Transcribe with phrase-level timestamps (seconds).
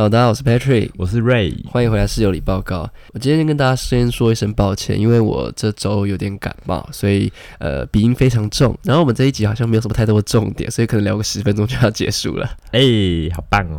[0.00, 2.88] Hello，大家好，我是 Patrick，我是 Ray，欢迎回来室友里报告。
[3.12, 8.74] 我今天跟大家先说一声抱歉，因为我这周有点感冒，所以呃鼻音非常重。
[8.82, 12.48] 然后我们这一集好像没有什么太多的重点，所以可能聊个十分钟就要结束了。
[12.72, 12.80] 哎、
[13.36, 13.78] 好棒哦！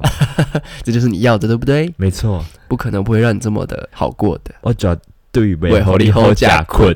[0.84, 1.92] 这就是你要的，对不对？
[1.98, 4.54] 没错，不可能不会让你这么的好过的。
[4.62, 4.96] 我绝
[5.32, 6.96] 对为为后力后后假假困。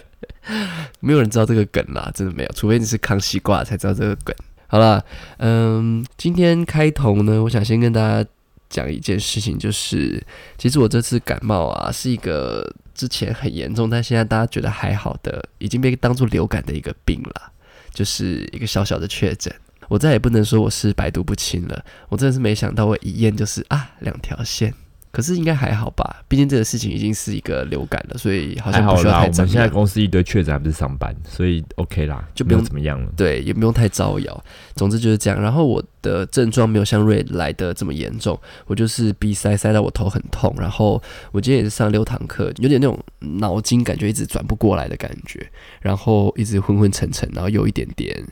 [1.00, 4.36] 没有人知道这个梗啦，真的没有，除非你是康熙挂才知道这个梗。
[4.68, 5.00] 好啦，
[5.38, 8.28] 嗯，今天开头呢，我想先跟大家
[8.68, 10.24] 讲一件事情，就是
[10.58, 17.52] 其实我这次感冒啊，是一个之前很严重，但现在大家觉得还好的，已经被当做流感的一个病了，
[17.92, 19.54] 就是一个小小的确诊。
[19.88, 24.74] 我再也不能说我是百毒不侵了，我真的是没想到我一验就是啊两条线。
[25.16, 29.66] 可是应该还好吧，毕竟这个事情已经是一个流感了，所以好像不需要太我们现在。
[29.66, 33.10] 公司一堆确诊，还不是上班，所以 OK 啦，没有就不用怎么样了。
[33.16, 34.44] 对，也不用太招摇。
[34.74, 35.40] 总之就是这样。
[35.40, 41.02] 然后我的症状没有像瑞来的这么严重，我就是鼻塞塞到我头很痛，然后
[41.32, 48.22] 我今天也是上六堂课，有点那种脑筋感觉一直转不过来的感觉，然后一直昏昏沉沉，然后有一点点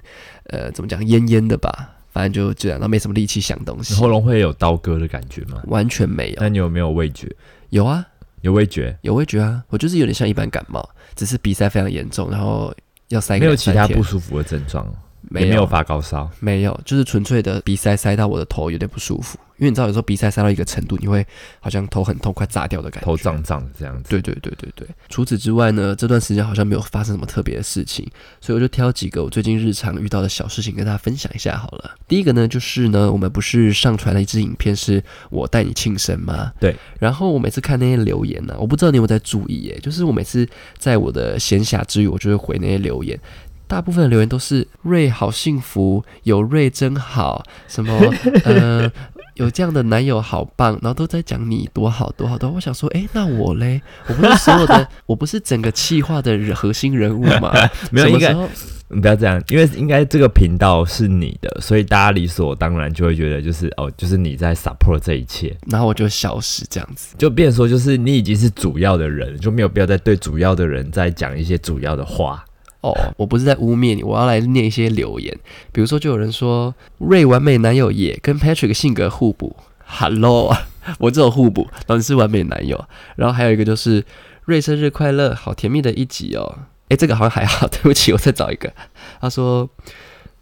[0.51, 5.61] 呃怎么讲恹恹的吧，反正就这样，然后没什么力气想东西，喉咙会有刀割的感觉吗？
[5.67, 6.37] 完全没有。
[6.39, 7.29] 那你有没有味觉？
[7.71, 8.07] 有啊，
[8.43, 8.97] 有味觉？
[9.03, 12.73] 有味觉啊，我就是有点像一般感冒，只是鼻塞非常严重，然后
[13.09, 14.87] 要塞没有其他不舒服的症状，
[15.31, 16.31] 没有也没有发高烧。
[16.41, 21.27] 没有，就是纯粹的鼻塞塞到我的头有点不舒服，因为你知道有时候鼻塞塞到一个程度，你会
[21.61, 23.07] 好像头很痛，快炸掉的感觉。
[23.07, 24.11] 头胀胀的这样子。
[24.11, 24.87] 对对对对对。
[25.09, 28.09] 除此之外呢，这段时间好像没有发生什么特别的事情，
[28.41, 31.95] 所以我就挑几个我最近日常遇到的小事情跟大家分享一下好了。
[32.07, 36.53] 第一个呢，就是呢，我们不是上传了一支影片，是我带你庆生吗？
[36.61, 36.75] 对。
[36.99, 43.19] 然后我每次看那些留言呢、我不知道你有没有在注意耶，就是我每次在我的闲暇之余，我就会回那些留言。
[43.67, 47.99] 大部分的留言都是瑞好幸福，有瑞真好，什么
[48.45, 48.91] 呃
[49.35, 52.51] 有这样的男友好棒，然后都在讲你多好多好多。
[52.51, 57.53] 我想说，诶，那我嘞，我不是所有的， 我不是整个企划的核心人物吗？
[57.91, 67.17] 没有应该不要这样，因为应该这个频道是你的，所以大家理所当然就会觉得就是哦，就是你在 support 这一切，然后我就消失这样子。
[67.19, 72.45] 就变说就是你已经是主要的人，就没有必要再对主要的人再讲一些主要的话。
[72.85, 75.35] 哦，我不是在污蔑你，我要来念一些留言。
[75.73, 79.57] 比如说，就有人说瑞完美男友也跟 Patrick 性格互补
[79.87, 80.55] ，Hello，
[81.01, 82.85] 我这种互补，然后你是完美男友。
[83.17, 84.05] 然后还有一个就是
[84.45, 86.59] 瑞生日快乐，好甜蜜的一集哦。
[86.91, 88.71] 诶，这个好像还好， 对不起，我再找一个。
[89.19, 89.67] 他说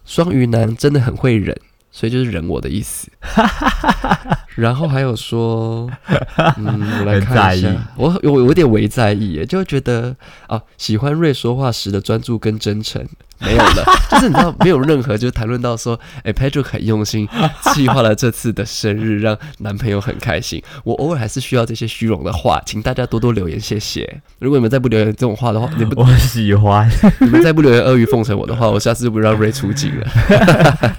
[0.05, 1.57] 双鱼男真的很会忍，
[1.93, 3.09] 所以就是忍我的意思。
[4.55, 5.91] 然后还有说，
[6.59, 10.15] 嗯，我来看一下，我我我有点微在意耶，就觉得
[10.47, 13.05] 啊，喜欢瑞说话时的专注跟真诚
[13.39, 17.29] 没有了， 就是你知道没有任何就是谈论到说，哎，Patrick 很用心
[17.75, 20.63] 计划了这次的生日，让男朋友很开心。
[20.85, 24.21] 我偶尔还是需要这些虚荣的话，请大家多多留言，谢谢。
[24.39, 26.89] 如果你们再不留言这种话的话，你不 我喜欢
[27.21, 30.07] 你们再不留言阿谀奉承我的话，我下次就不让瑞出镜了。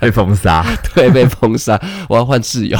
[0.01, 0.65] 被封杀。
[0.93, 2.77] 对，被封杀，我要换室友。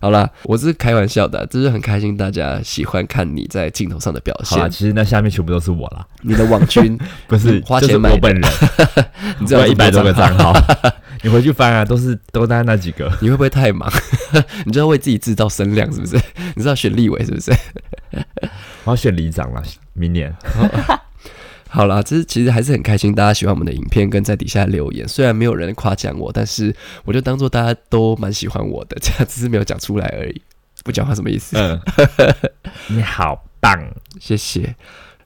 [0.00, 4.68] 好啦，我是开玩笑的，就是很开心大家喜欢看你在镜头上的表现好。
[4.68, 8.50] 其实那下面全部都是我啦，你的网军 不是嗯花钱买的我本人，
[9.40, 10.52] 你知道一百多个账账号，
[11.22, 13.10] 你回去翻啊，都是都在那几个。
[13.20, 13.90] 你会不会太忙？
[14.64, 16.16] 你就要为自己制造声量，是不是？
[16.54, 17.52] 你知道选立委是不是？
[18.84, 19.62] 我要选里长了，
[19.94, 20.34] 明年。
[21.76, 25.06] 好啦，这是其实还是很开心，大家喜欢我们的影片跟在底下留言。
[25.06, 30.40] 虽然没有人夸奖我，但是我就当做大家都蛮喜欢我的， 这样只是没有讲出来而已。
[30.84, 31.54] 不讲话什么意思？
[31.58, 31.78] 嗯，
[32.88, 33.78] 你好棒。
[34.18, 34.74] 谢谢。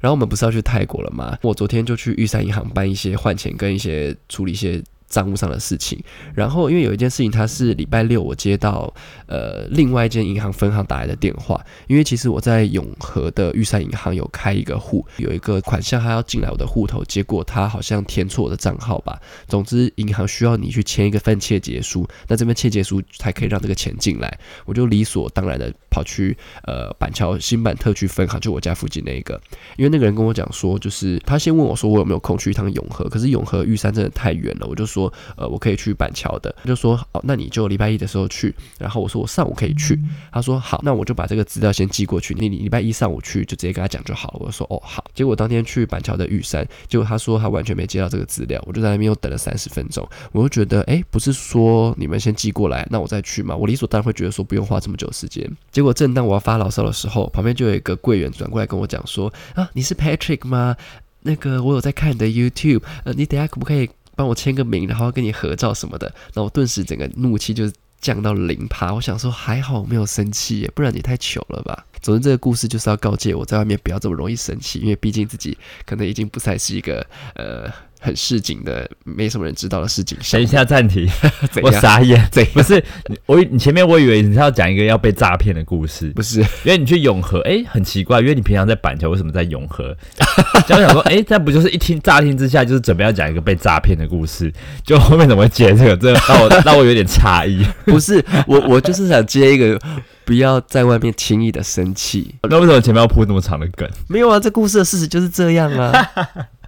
[0.00, 1.38] 然后我们不是要去泰国了吗？
[1.42, 6.02] 我昨天就去玉山银行办一些换钱跟一些处理一些账务上的事情。
[6.34, 8.90] 然后因为有一件事情，它是礼拜六我接到
[9.26, 19.20] 呃另外一间银行分行打来的电话，因为其实我在永和的玉山银行有开一个户，有一个款项它要进来我的户头，结果他好像填错我的账号吧。
[19.46, 24.38] 总之银行需要你去签一个份切结书，那这份切结书才可以让这个钱进来。
[24.64, 29.40] 我就理所当然的跑去呃板桥新版特区分行，就我家附近那一个，
[29.76, 34.99] 因为那个人跟我讲说，就是他先问我说我有没有空去一趟永和，可是永和玉山真的太远了，我就说
[35.36, 39.98] 呃我可以去板桥的，他就说哦那你就礼拜一的时候去，然后我说我上午可以去，
[40.32, 53.54] 他说好，那我就把这个资料先寄过去，你你礼拜一上午去就直接跟他讲就好了，我就说哦好，结果当天去板桥的玉山，结果他说他完全没接到这个资料，我就在那边又等了三十分钟，我就觉得哎不是说你们先寄过来，那我再去嘛？
[53.54, 60.76] 我理所当然会觉得说不用花这么久时间，结果正当我要发牢骚的时候，旁边就有一个柜员转过来跟我讲说啊你是 Patrick 吗？
[61.22, 66.14] 那个我有在看你的 YouTube，呃，你等下可不可以帮我签个名，然后跟你合照什么的？
[66.34, 67.64] 那我顿时整个怒气就
[68.02, 68.92] 降到零趴。
[68.92, 71.86] 我想说还好我没有生气，不然你太糗了吧。
[72.02, 75.56] 总之这个故事就是要告诫我在外面不要这么容易生气，因为毕竟自己
[75.86, 77.72] 可能已经不再是一个呃。
[78.00, 80.16] 很市井的，没什么人知道的事情。
[80.32, 81.08] 等一下暂停，
[81.62, 81.70] 我？
[81.72, 82.28] 傻眼。
[82.54, 89.96] 不是你我以，你前面我以为你是要讲一个要被诈骗的故事，不是，因为你去永和，哎、很奇怪，因为你平常在板桥，为什么在永和？
[90.66, 94.52] 就我想说，哎、这不就是一听乍听之下就是准备要讲一个被诈骗的故事，
[94.84, 95.96] 就后面怎么会接这个？
[95.96, 97.64] 这让我 让我有点诧异。
[97.84, 99.78] 不是，我我就是想接一个，
[100.24, 102.34] 不要在外面轻易的生气。
[102.42, 103.88] 那为什么前面要铺那么长的梗？
[104.08, 105.92] 没有啊，这故事的事实就是这样啊。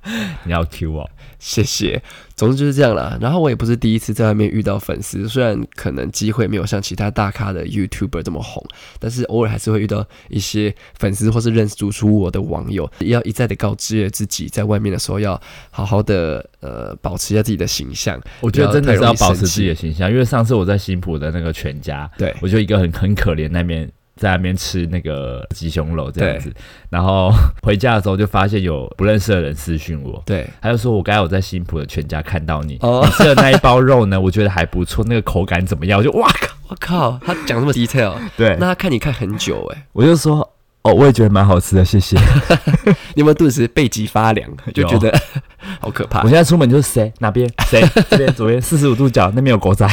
[0.45, 1.09] 你要 Q 哦？
[1.39, 2.01] 谢谢，
[2.37, 3.19] 总之就是这样啦。
[3.21, 8.65] 然后我也不是第一次在外面遇到粉丝，虽然可能机会没有像其他大咖的 YouTuber 这么红，
[9.01, 15.41] 但是偶尔还是会遇到一些粉丝或是认出出我的网友，要一再的告知自己在外面的时候要
[15.71, 18.21] 好好的呃保持一下自己的形象。
[18.41, 23.91] 我觉得真的是要保持自己的形象，因为上次我在新浦的那个全家，对我就一个很很可怜那边。
[24.23, 26.53] 在那边吃那个鸡胸肉这样子，
[26.89, 27.33] 然后
[27.63, 30.49] 回家的时候就发现有不认识的人私讯我，对。
[30.61, 33.03] 他就说我刚才有在新浦的全家看到你，哦。
[33.05, 35.99] 你吃的那一包肉呢，我觉得还不错，那个口感怎么样？
[35.99, 38.57] 我就哇靠，我靠，他讲这么 detail，对。
[38.61, 40.49] 那，他看你看很久哎、我就说
[40.83, 42.19] 哦，我也觉得蛮好吃的，谢谢。
[43.15, 45.17] 你有没有顿时背脊发凉， 就觉得
[45.81, 46.29] 好可怕我？
[46.29, 47.81] 现在出门就是谁哪边谁
[48.11, 49.87] 这边左边四十五度角那边有狗仔，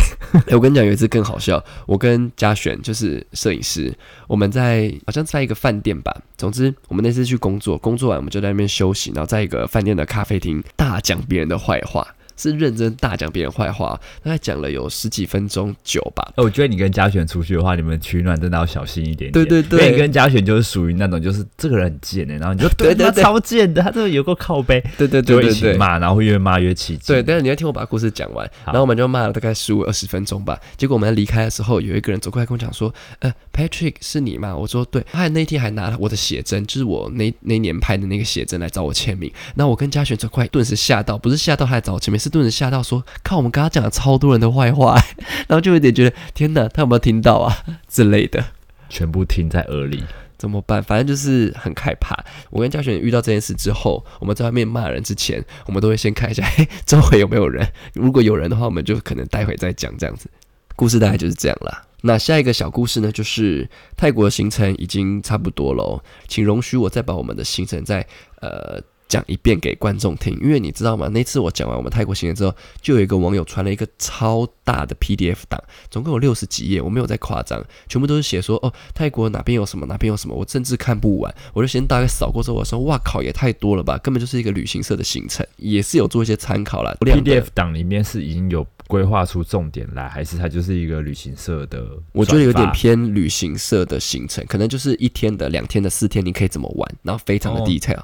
[0.47, 1.63] 欸我跟你讲，有一次更好笑。
[1.85, 3.93] 我跟嘉璇就是摄影师，
[4.27, 6.11] 我们在好像在一个饭店吧。
[6.37, 12.07] 总之，我们那次去工作，工作完我们就在那边休息，然后在一个饭店的咖啡厅大讲别人的坏话，
[12.39, 16.31] 是认真大讲别人坏话，大概讲了有十几分钟久吧。
[16.35, 19.33] 哎我觉得你跟嘉璇出去的话，你们取暖真的要小心一点点。
[19.33, 25.51] 对对对因为你跟嘉璇就是属于那种，就是这个人很贱的、然后你就 对对对超贱的，他这个有个靠背，对对对对对。
[25.51, 27.15] 起骂，然后会越骂越起劲。
[27.15, 30.57] 对，但是你要听我把故事讲完，然后我们就骂了大概十五二十分钟吧。
[30.77, 39.31] 结果我们在离开的时候，有一个人走过来跟我讲说：“呃，Patrick 是你吗？”我说：“对。”他还那天还拿了我的写真，就是我那那年拍的那个写真来找我签名。
[39.55, 44.97] 然后我跟嘉璇走过来，顿时吓到，不是吓到他来找我签名，是顿时吓到说：“看我们刚刚讲了超多人的坏话。
[45.47, 48.43] ”然后就有点觉得天哪，他有没有听到啊之类的。
[48.89, 50.03] 全部听在耳里。
[50.37, 50.81] 怎么办？
[50.81, 52.17] 反正就是很害怕。
[52.49, 57.67] 我跟嘉璇遇到这件事之后，我们在外面骂人之前，我们都会先看一下， 嘿，周围有没有人。
[57.93, 60.29] 如果有人的话，我们就可能待会再讲这样子。
[60.77, 61.83] 故事大概就是这样啦。
[62.03, 68.07] 那下一个小故事呢，就是泰国的行程已经差不多喽，请容许我再把我们的行程再
[68.39, 71.09] 呃讲一遍给观众听，因为你知道吗？
[71.09, 75.61] 那次我讲完我们泰国行程之后，就有一个网友传了一个超大的 PDF 档，
[75.91, 86.95] 总共有六十几页，我没有在夸张，全部都是写说哦，泰国哪边有什么，哪边有什么，我甚至看不完，我就先大概扫过之后，我说哇靠，也太多了吧，根本就是一个旅行社的行程，也是有做一些参考啦。
[87.01, 91.83] PDF 档里面是已经有规划出重点来，还是它就是一个旅行社的？
[92.13, 92.69] 我觉得有点。
[92.71, 97.99] 偏旅行社的行程，可能就是一天的、两天的、四天，你可以怎么玩，然后非常的哦 detail。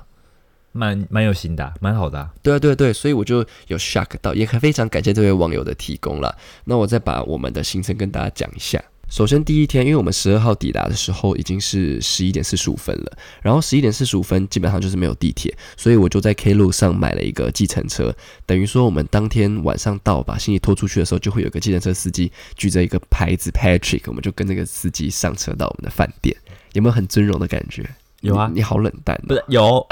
[0.75, 6.37] 蛮蛮有心的、蛮好的、对啊，对啊对，所以我就有 shock 到，也很非常感谢这位网友的提供了。
[6.65, 8.83] 那我再把我们的行程跟大家讲一下。
[9.07, 18.13] 首先第一天，因为我们十二号抵达的时候已经是十一点四十五分了，然后十一点四十五分基本上就是没有地铁，所以我就在 K 路上买了一个计程车，
[18.47, 26.35] 等于说我们当天晚上到把行李拖出去的时候，就会有个计程车司机举着一个牌子 Patrick，我们就跟这个司机上车到我们的饭店，
[26.73, 27.87] 有没有很尊荣的感觉？
[28.21, 29.85] 有啊你你好冷淡、不是有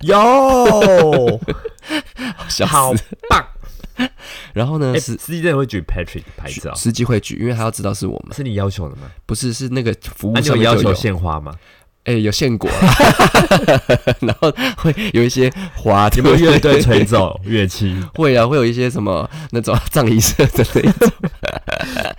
[0.00, 1.40] 有，
[2.48, 2.92] 笑好。
[3.28, 3.44] 棒！
[4.52, 9.02] 然后呢哎、是司机真的会举 Patrick 的牌子哦，司机会举，因为他要知道是我们，是你要求的吗？
[9.24, 11.54] 不是是那个服务那、你有要求献花吗？
[12.04, 12.68] 哎、有献果，
[14.20, 17.96] 然后会有一些花，有没有乐队吹奏乐器？
[18.14, 21.10] 会啊，会有一些什么那种葬仪社的那种，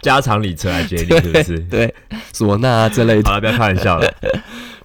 [0.01, 1.59] 家长里车来接你，是不是？
[1.69, 1.93] 对，
[2.33, 3.29] 唢呐啊之类的。
[3.29, 4.11] 好了，不要开玩笑了。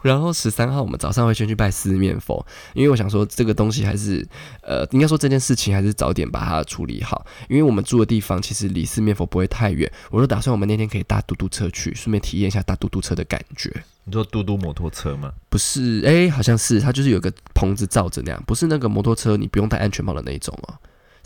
[0.03, 4.27] 然后十三号我们早上会先去拜四面佛，因为我想说这个东西还是，
[4.63, 13.71] 呃，应该说这件事情还是早点把它处理好，因为我们住的地方其实离四面佛不会太远，我就打算我们那天可以搭嘟嘟车去，顺便体验一下搭嘟嘟车的感觉。
[14.05, 15.33] 你说嘟嘟摩托车吗？
[15.49, 20.75] 不是，哎、好像是，它就是有个棚子罩着那样，不是那个摩托车你不用戴安全帽的那一种哦，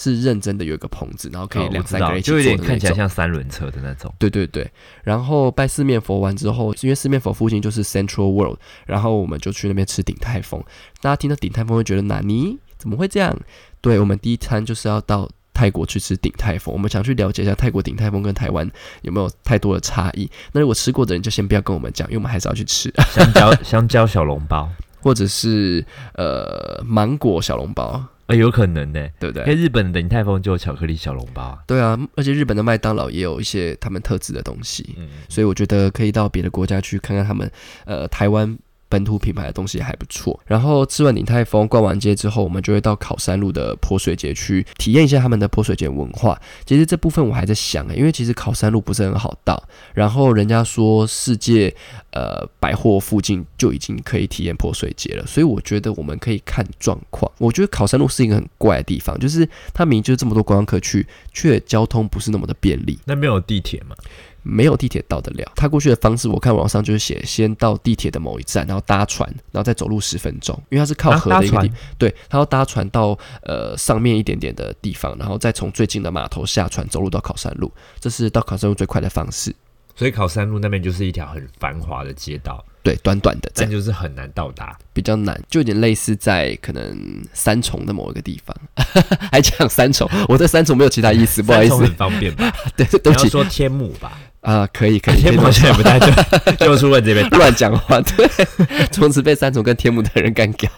[0.04, 2.66] 是认真的有一个棚子，然后可以两三个道就有人一起坐的那种。
[2.66, 4.12] 点看起来像三轮车的那种。
[4.18, 4.70] 对对对，
[5.02, 10.62] 然后拜四面佛完之后，因为四面佛附近就是 Central World，然后我们就去那边吃鼎泰丰。
[11.00, 13.34] 大家听到鼎泰丰会觉得哪尼怎么会这样？
[13.80, 18.68] 对我们第一餐就是要到泰国去吃鼎泰丰，我们想去了解一下泰国鼎泰丰跟台湾
[19.02, 20.28] 有没有太多的差异。
[20.52, 22.92] 那如果吃过的人就先不要跟我们讲，因为我们还是要去吃。
[23.10, 24.68] 香蕉香蕉小笼包，
[25.00, 25.84] 或者是
[26.14, 29.54] 呃芒果小笼包，呃，有可能呢、对不因为？
[29.54, 31.58] 日本的鼎泰丰就有巧克力小笼包啊。
[31.66, 37.50] 对啊，而且日本的麦当劳也有一些他们特制的东西，嗯，所以我觉得可以到别的国家去看看他们
[37.84, 38.58] 呃台湾。
[38.94, 46.40] 本土品牌的东西还不错，然后吃完鼎泰丰、逛完街之后，我们就会到考山路的泼水节去体验一下他们的泼水节文化。
[46.64, 49.60] 其实这部分我还在想、欸，因为其实考山路不是很好到，
[49.94, 51.74] 然后人家说世界
[52.12, 57.28] 呃百货附近就已经可以体验泼水节了，所以我觉得我们可以看状况。
[57.38, 62.96] 我觉得考山路是一个很怪的地方，就是它明明就是这么多观光客去，却交通不是那么的便利。
[63.06, 63.96] 那边有地铁吗？
[64.44, 65.52] 没有地铁到得了。
[65.56, 71.78] 他过去的方式，我看网上就是写先到地铁的某一站，然后搭船，然后再走路十分钟，因为它是靠河的一个地，船？
[71.98, 79.54] 对，他要搭船到呃上面一点点的地方，然后再从最近的码头下船走路到考山路，这是到考山路最快的方式。
[79.96, 84.76] 所以考山路那边就是一条很繁华的街道，对，短短的这但样就是很难到达。
[84.92, 88.56] 比较难，就有点类似在可能三重的某一个地方，
[89.30, 92.52] 还讲三重，我在三重没有其他意思，不好意思，很方便吧？
[92.76, 93.18] 对对不起。
[93.18, 97.28] 你要说天母吧，啊、可以可以， 天母好像也不太对， 就出问这边。
[97.30, 98.28] 乱讲话，对，
[98.92, 100.70] 从此被三重跟天母的人干掉。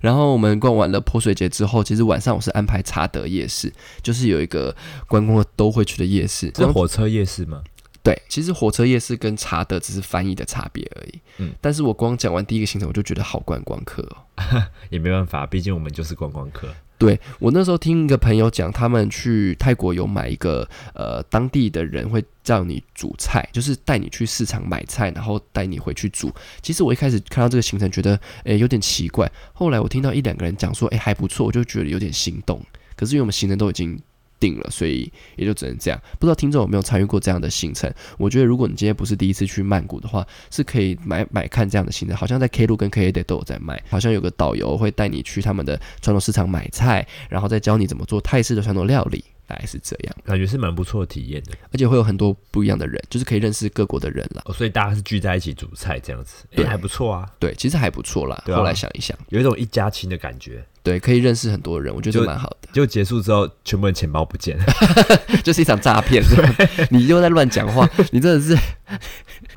[0.00, 4.74] 然后我们逛完了泼水节之后，其实晚上我是安排查德夜市，就是有一个
[5.08, 6.52] 观光都会去的夜市。
[6.54, 7.62] 是火车夜市吗？
[8.02, 11.20] 对，其实火车夜市跟查德只是翻译的差别而已。
[11.38, 14.62] 嗯，但是我光讲完第一个行程，我就觉得好观光客哦。
[14.90, 16.68] 也没办法，毕竟我们就是观光客。
[16.98, 26.32] 对我那时候听一个朋友讲，他们去泰国有买一个呃当地的人会叫你煮菜，就是带你去市场买菜，然后带你回去煮。
[26.62, 32.60] 其实我一开始看到这个行程，觉得诶有点奇怪，后来我听到一两个人讲说诶还不错，我就觉得有点心动。
[32.96, 34.00] 可是因为我们行程都已经
[34.38, 36.00] 定了，所以也就只能这样。
[36.18, 37.92] 不知道听众有没有参与过这样的行程？
[38.18, 42.16] 我觉得如果你今天不是第一次去曼谷的话，是可以买买看这样的行程。
[42.16, 49.24] 好像在 K 路跟 K A D 都有在卖，好像有个导游会带你去他们的传统市场买菜，然后再教你怎么做泰式的传统料理。
[49.46, 54.42] 大概是这样，感觉是蛮不错的体验的而且会有很多不一样的人，就是可以认识各国的人了。
[54.46, 58.42] 哦，所以大家是聚在一起煮菜这样子，哎、对还不错啊，对，其实还不错啦。
[58.44, 60.64] 对啊后来想一想，有一种一家亲的感觉。
[60.82, 62.68] 对，可以认识很多人，我觉得就蛮好的。
[62.72, 64.64] 结果结束之后，全部人钱包不见了，
[65.42, 66.48] 就是一场诈骗，是吧
[66.90, 68.56] 你又在乱讲话，你真的是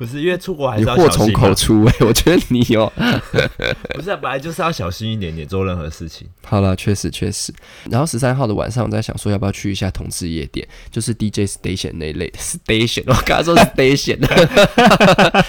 [0.00, 2.90] 不是因为出国还是你祸从口出哎、我觉得你哦。
[3.92, 6.26] 不是、啊、本来就是要小心一点点做任何事情。
[6.42, 7.52] 好了，确实确实。
[7.90, 13.02] 然后十三号的晚上，我在想说要不要去一下同志夜店，就是 DJ station 那一类的 station。
[13.08, 14.16] 我刚刚说 station，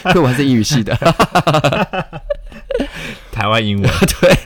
[0.10, 0.94] 因为我还是英语系的，
[3.32, 3.90] 台湾英文
[4.20, 4.38] 对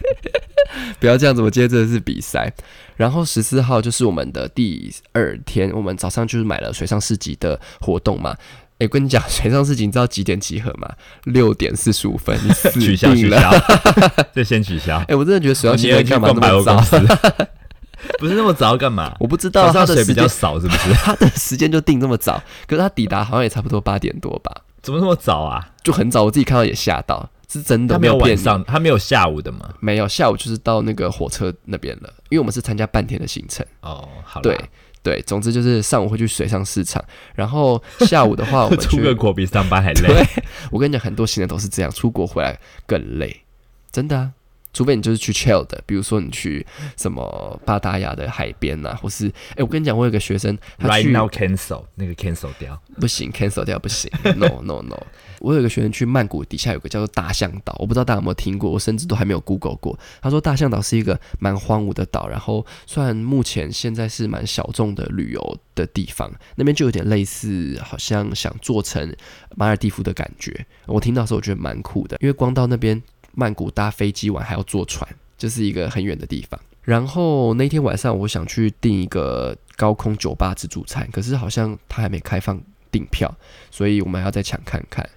[1.00, 1.42] 不要这样子。
[1.42, 2.54] 我今天真的是比赛。
[2.96, 8.38] 然后十四号就是我们的第二天，我们早上就是买了水上市集的活动嘛。
[8.80, 10.90] 诶，我跟你讲，水上市集你知道几点集合吗？
[11.24, 13.30] 六点四十五分，你 死取消取。
[13.30, 13.52] 消，
[14.34, 14.98] 这先取消。
[15.08, 16.82] 哎、我真的觉得水上市你要去集干嘛那么早？
[18.20, 19.16] 不是那么早干嘛？
[19.20, 20.94] 我不知道早上水比较少，是不是？
[20.94, 24.52] 他的时间就定这么早，可是他抵达好像也差不多八点多吧。
[24.82, 25.70] 怎么那么早啊？
[25.82, 29.70] 就很早，我自己看到也吓到，是真的他没有，晚上，他没有下午的吗？
[29.80, 33.66] 没有下午就是到那个火车那边了，因为我们是参加半天的行程。
[33.82, 34.60] 哦，好啦对
[35.06, 37.04] 对，总之就是上午会去水上市场，
[37.36, 40.08] 然后下午的话我们 出个国比上班还累。
[40.08, 40.26] 对，
[40.72, 43.44] 我跟你讲，很多新人都是这样，出国回来更累，
[43.92, 44.32] 真的啊。
[44.76, 46.64] 除非你就是去 chill 的，比如说你去
[46.98, 55.02] 什么巴达雅的海边呐、或是哎、我跟你讲，我有个学生，他 Right 去 now cancel 那个 cancel 掉，不行，cancel 掉不行， no no no。
[55.40, 59.98] 我有个学生去曼谷底下有个叫做大象岛，我不知道大家有没有听过，我甚至都还没有 Google 过。
[60.22, 69.14] 他说大象岛是一个蛮荒芜的岛，然后虽然目前现在是蛮小众的旅游的地方，那边就有点类似，好像想做成
[69.56, 70.66] 马尔蒂夫的感觉。
[70.88, 73.02] 我听到的时候我觉得蛮酷的，因为光到那边
[73.36, 76.60] 曼谷搭飞机玩还要坐船，就是一个很远的地方。
[76.82, 82.62] 然后那天晚上我想去订一个高空酒吧自助餐，可是好像它还没开放
[82.92, 83.36] 订票，
[83.72, 85.08] 所以我们还要再抢看看。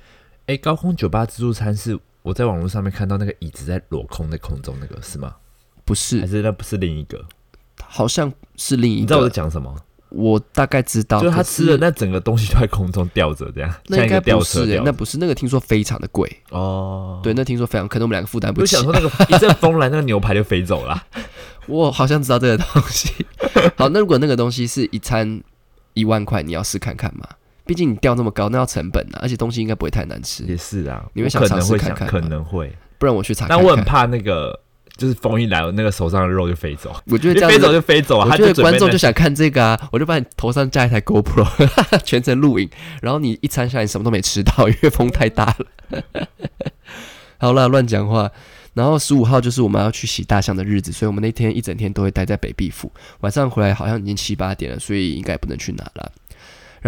[0.47, 5.37] 哎、高空酒吧自助餐是我在网络上面看到那个椅子在裸空在空中那个是吗？
[5.85, 7.25] 不是还是，那不是另一个？
[7.83, 9.75] 好像是另一个你知道我在，讲什么？
[10.11, 14.81] 我大概知道，就是他吃的那整个东西就在空中吊着，这样那应该不是。
[14.85, 18.93] 那不是那个，听说非常的贵，哦，对，那听说非常，可能我们两个负担不起我就想。
[18.93, 21.03] 说那个一阵风来，那个牛排就飞走了。
[21.67, 23.13] 我好像知道这个东西。
[23.77, 25.41] 好，那如果那个东西是一餐
[25.93, 27.27] 一万块，你要试看看吗？
[27.67, 33.59] 毕竟你吊那么高，那要成本啊，而且东西应该不会太难吃，也是啊，你会想尝试看看可能会，不然我去查看看。
[33.59, 34.59] 但我很怕那个，
[34.99, 38.29] 就是风一来，我那个手上的肉就飞走，我觉得这样飞走就飞走啊。
[38.31, 41.47] 我觉得观众就想看这个啊，我就把你头上架一台 GoPro，
[42.05, 42.69] 全程录影，
[43.01, 46.03] 然后你一餐下来你什么都没吃到，因为风太大了。
[47.39, 48.31] 好啦，乱讲话。
[48.75, 52.93] 然后十五号就是我们要去洗大象的日子，所以我们那天一整天都会待在北壁府。
[53.21, 56.13] 晚上回来好像已经七八点了，所以应该不能去哪了。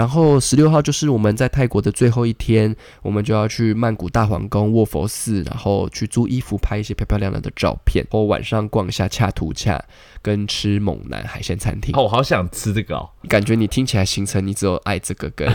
[0.00, 9.78] 然后十六号就是我们在泰国的最后一天，我们就要去曼谷大皇宫、卧佛寺，然后去租衣服拍一些漂漂亮亮的照片，然后晚上逛一下恰图恰，
[10.22, 11.94] 跟吃猛男海鲜餐厅。
[11.94, 15.46] 哦，我好想吃这个哦，感觉你听起来行程你只有爱这个跟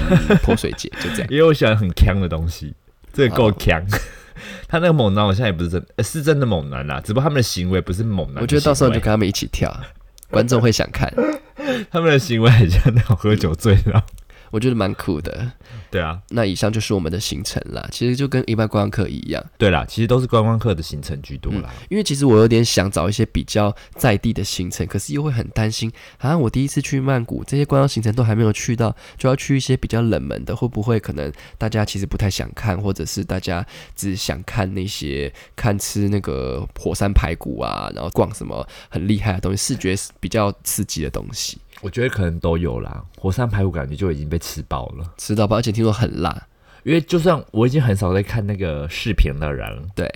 [0.44, 1.28] 泼水节，就这样。
[1.32, 2.76] 因为我喜欢很强的东西，
[3.12, 3.84] 这个够哦强。
[4.70, 8.44] 他那个猛男好像也不是真，呃是真的猛男啦，只不过他们的行为不是猛男。
[8.44, 9.76] 我觉得到时候你就跟他们一起跳，
[10.30, 11.12] 观众会想看，
[11.90, 14.04] 他们的行为很像那种喝酒醉的。
[14.56, 15.52] 我觉得蛮酷的。
[15.92, 19.46] 对啊，那以上就是我们的行程啦，其实就跟一般观光客一样。
[19.58, 21.70] 对啦，其实都是观光客的行程居多啦。
[21.90, 43.06] 因为其实我有点想找一些比较在地的行程，可是又会很担心，好像我第一次去曼谷，这些观光行程都还没有去到，就要去一些比较冷门的，会不会可能大家其实不太想看，或者是大家只想看那些看吃那个火山排骨啊，然后逛什么很厉害的东西，视觉比较刺激的东西，我觉得可能都有啦。
[43.16, 46.48] 火山排骨感觉就已经被吃爆了，吃到饱，而且听说很辣，
[46.82, 50.12] 因为就算我已经很少在看那个视频的人，对，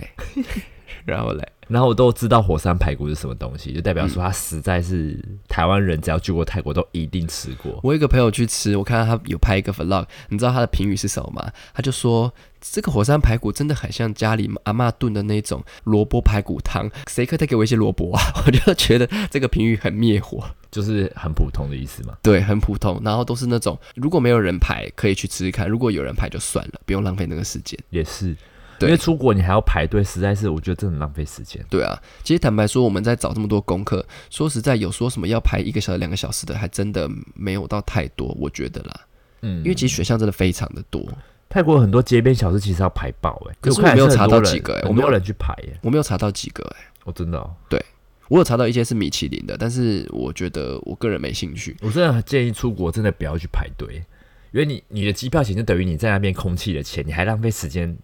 [1.06, 1.48] 然后嘞。
[1.68, 7.78] 然后我都知道火山排骨是什么东西，就代表说它实在是台湾人只要去过泰国都一定吃过。
[7.84, 11.52] 我有一个朋友去吃，我看到他有拍一个 vlog，你知道他的评语是什么吗？
[11.72, 18.20] 他就说这个火山排骨真的很像家里阿妈炖的那种萝卜排骨汤，谁可以再给我一些萝卜啊？
[18.46, 22.16] 我就觉得这个评语很灭火，就是很普通的意思嘛。
[22.22, 27.78] 对，很普通，然后都是那种如果没有人排可以去吃吃看，如果有人排就算了，不用浪费那个时间。
[27.88, 28.36] 也是，
[28.80, 31.64] 因为出国你还要排队，实在是我觉得真的很浪费时间。
[31.70, 39.00] 对啊，其实坦白说，我们在找这么多功课，说实在有说什么要排一个小时、两个小时的，还真的没有到太多，我觉得啦，
[39.40, 41.02] 嗯，因为其实选项真的非常的多。
[41.50, 47.54] 泰国很多街边小吃其实要排爆哎、可是我没有查到几个欸我没有人去排哎、我没有查到几个、哎，我真的、哦，
[48.28, 51.76] 我有查到一些是米其林的，但是我觉得我个人没兴趣。
[51.82, 53.96] 我真的很建议出国真的不要去排队，
[54.52, 57.98] 因为你你的机票钱就等于你在那边空气的钱，你还浪费时间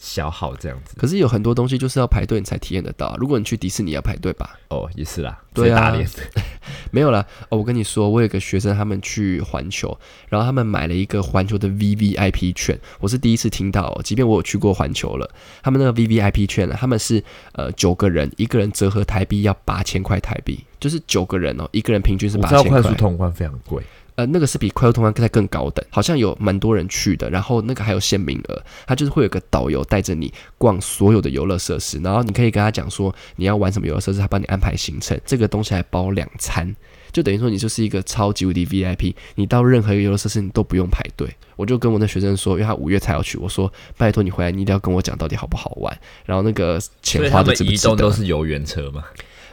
[0.00, 0.94] 消耗这样子。
[0.96, 3.16] 可是有很多东西就是要排队你才体验得到啊。
[3.18, 4.58] 如果你去迪士尼要排队吧？
[4.68, 5.94] 哦，也是啦，对啊。
[6.90, 7.24] 没有啦。
[7.50, 9.96] 哦，我跟你说，我有个学生他们去环球，
[10.28, 14.00] 然后他们买了一个环球的 V V I P 券，我是第一次听到、哦。
[14.02, 15.28] 即便我有去过环球了，
[15.62, 22.80] 他们那个 V V I P 券呢，他们是呃九个人，一个人折合台币要八千块台币，就是九个人哦，一个人平均是八千块。
[22.80, 23.82] 快速通关非常贵，
[24.20, 27.30] 呃，那个是比快乐通关再更高等，好像有蛮多人去的。
[27.30, 35.18] 然后那个还有限名额，他就是会有个导游带着你逛所有的游乐设施，然后你可以跟他讲说你要玩什么游乐设施，他帮你安排行程。
[35.24, 36.74] 这个东西还包两餐，
[37.12, 41.28] 就等于说你就是一个超级无敌 VIP，你到任何一个游乐设施你都不用排队。
[41.56, 47.96] 我就跟我那学生说，因为他五月才要去，我说拜托你回来，你一定要跟我讲到底好不好玩，然后那个钱花的值不值得？
[47.96, 49.04] 都是游园车吗，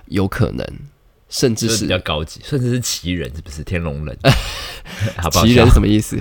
[0.07, 0.65] 有可能，
[1.29, 3.63] 甚至是比较高级，甚至是奇人是不是？
[3.63, 4.17] 天龙人，
[5.17, 6.17] 好不好奇人是什么意思？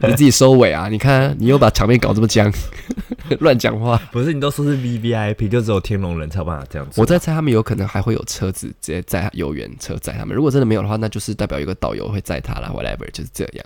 [0.00, 0.88] 你自己收尾啊！
[0.88, 2.52] 你看，你又把场面搞这么僵，
[3.38, 3.96] 乱讲话。
[4.10, 7.00] 不是你都说是 V V I P，就只有天龙人才有办法这样子。
[7.00, 10.34] 我在猜他们有可能还会有车子直接载游园车载他们。
[10.34, 13.64] 如果真的没有的话，那就是代表有个导游会载他啦 w h a t e v e r 就是这样。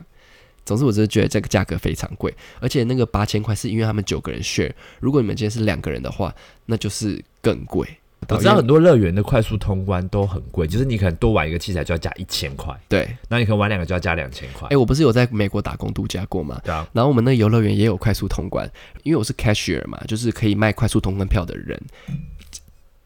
[0.67, 6.35] 总之，我真的觉得这个价格非常贵，而且那个八千块是因为他们九个人 share，如果你们今天是两个人的话，
[6.67, 7.89] 那就是更贵。
[8.29, 14.77] 我知道很多乐园的快速通关都很贵，就是你可能多玩一个器材就要加一千块，对，那你可能玩两个就要加两千块哎、。
[14.77, 16.61] 我不是有在美国打工度假过吗？
[16.65, 18.69] 对啊，然后我们那游乐园也有快速通关，
[19.05, 21.81] 因为我是 cashier 嘛，就是可以卖快速通关票的人。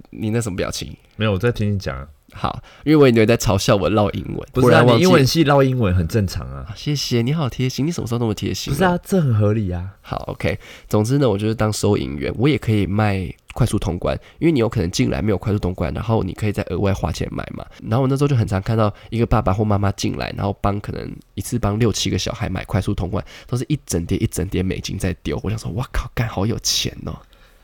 [0.09, 0.97] 你那什么表情？
[1.17, 6.67] 没有我在听你讲啊，好，因为我以为在嘲笑我唠英文，不是啊，你英文系唠英文很正常啊。
[6.69, 8.73] 啊谢谢你好贴心，你什么时候那么贴心？
[8.73, 9.97] 不是，啊，这很合理啊。
[10.01, 10.59] 好，OK。
[10.89, 17.67] 总之呢，我就是当收银员，我也可以卖快速通关，因为你有可能进来没有快速通关，然后你可以再额外花钱买嘛。
[17.83, 25.39] 然后我那时候就很常看到一个爸爸或妈妈进来，然后帮可能一次帮六七个小孩买快速通关，都是一整叠一整叠美金在丢。
[25.43, 27.19] 我想说，哇靠，干好有钱哦，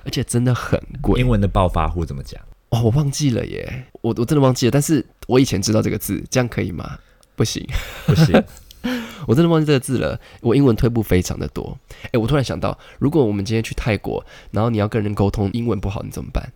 [0.04, 2.40] 而且真的很贵英文的暴发户怎么讲？
[2.76, 6.98] 哦，我忘记了耶，我我真的忘记了，但是我以前知道这个字，这样可以吗？
[7.34, 7.66] 不行。
[8.06, 8.42] 不行，
[9.26, 10.18] 我真的忘记这个字了。
[10.40, 11.76] 我英文退步非常的多。
[12.12, 16.52] 诶，我突然想到，如果我们今天去泰国，然后你要跟人沟通，英文不好，你怎么办？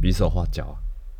[0.00, 0.76] 比手画脚啊。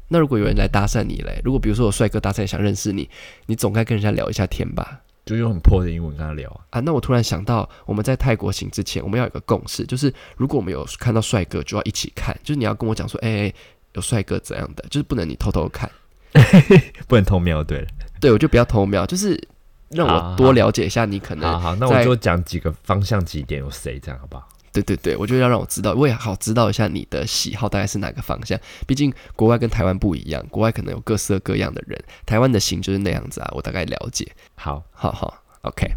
[0.09, 3.09] 那如果有人来搭讪你嘞，如果比如说有帅哥搭讪想认识你，
[3.47, 5.01] 你总该跟人家聊一下天吧？
[5.25, 6.61] 就用很破的英文跟他聊啊。
[6.71, 13.53] 啊，那我突然想到，我们在泰国行之前，我们要有个共识，就是如果我们有看到帅哥，就要一起看，就是你要跟我讲说，哎、
[13.97, 15.91] 有帅哥怎样的，就是不能你偷偷看。
[17.09, 17.87] 不能偷瞄，对了。
[18.21, 19.37] 对，我就不要偷瞄，就是
[19.89, 24.47] 让我多了解一下你可能好好，那我就讲几个方向几点有谁，这样好不好？
[24.73, 28.59] 对对对，我就要让我知道，我也好知道一下你的喜好大概是哪个方向。
[28.87, 34.31] 毕竟国外跟台湾不一样，国外可能有各色各样的人，台湾的型就是那样子啊，我大概了解。
[34.55, 35.91] 好，好好，OK。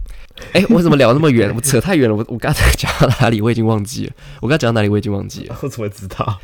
[0.53, 1.51] 哎，我怎么聊那么远？
[1.55, 2.15] 我扯太远了。
[2.15, 3.41] 我我刚才讲到哪里？
[3.41, 4.13] 我已经忘记了。
[4.41, 4.87] 我刚讲到哪里？
[4.87, 5.57] 我已经忘记了。
[5.63, 6.39] 我怎么知道？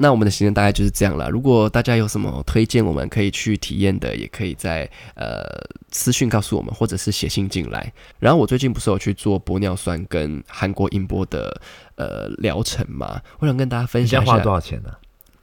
[0.00, 1.28] 那我们的行程大概就是这样了。
[1.28, 5.44] 如果大家有什么推荐我们可以去体验的，也可以在呃
[5.92, 7.92] 私讯告诉我们，或者是写信进来。
[8.18, 11.60] 然后我最近不是有去做玻尿酸跟韩国音波的
[11.96, 13.20] 呃疗程嘛？
[13.40, 14.32] 我想跟大家分享一下。
[14.32, 14.90] 花多少钱呢？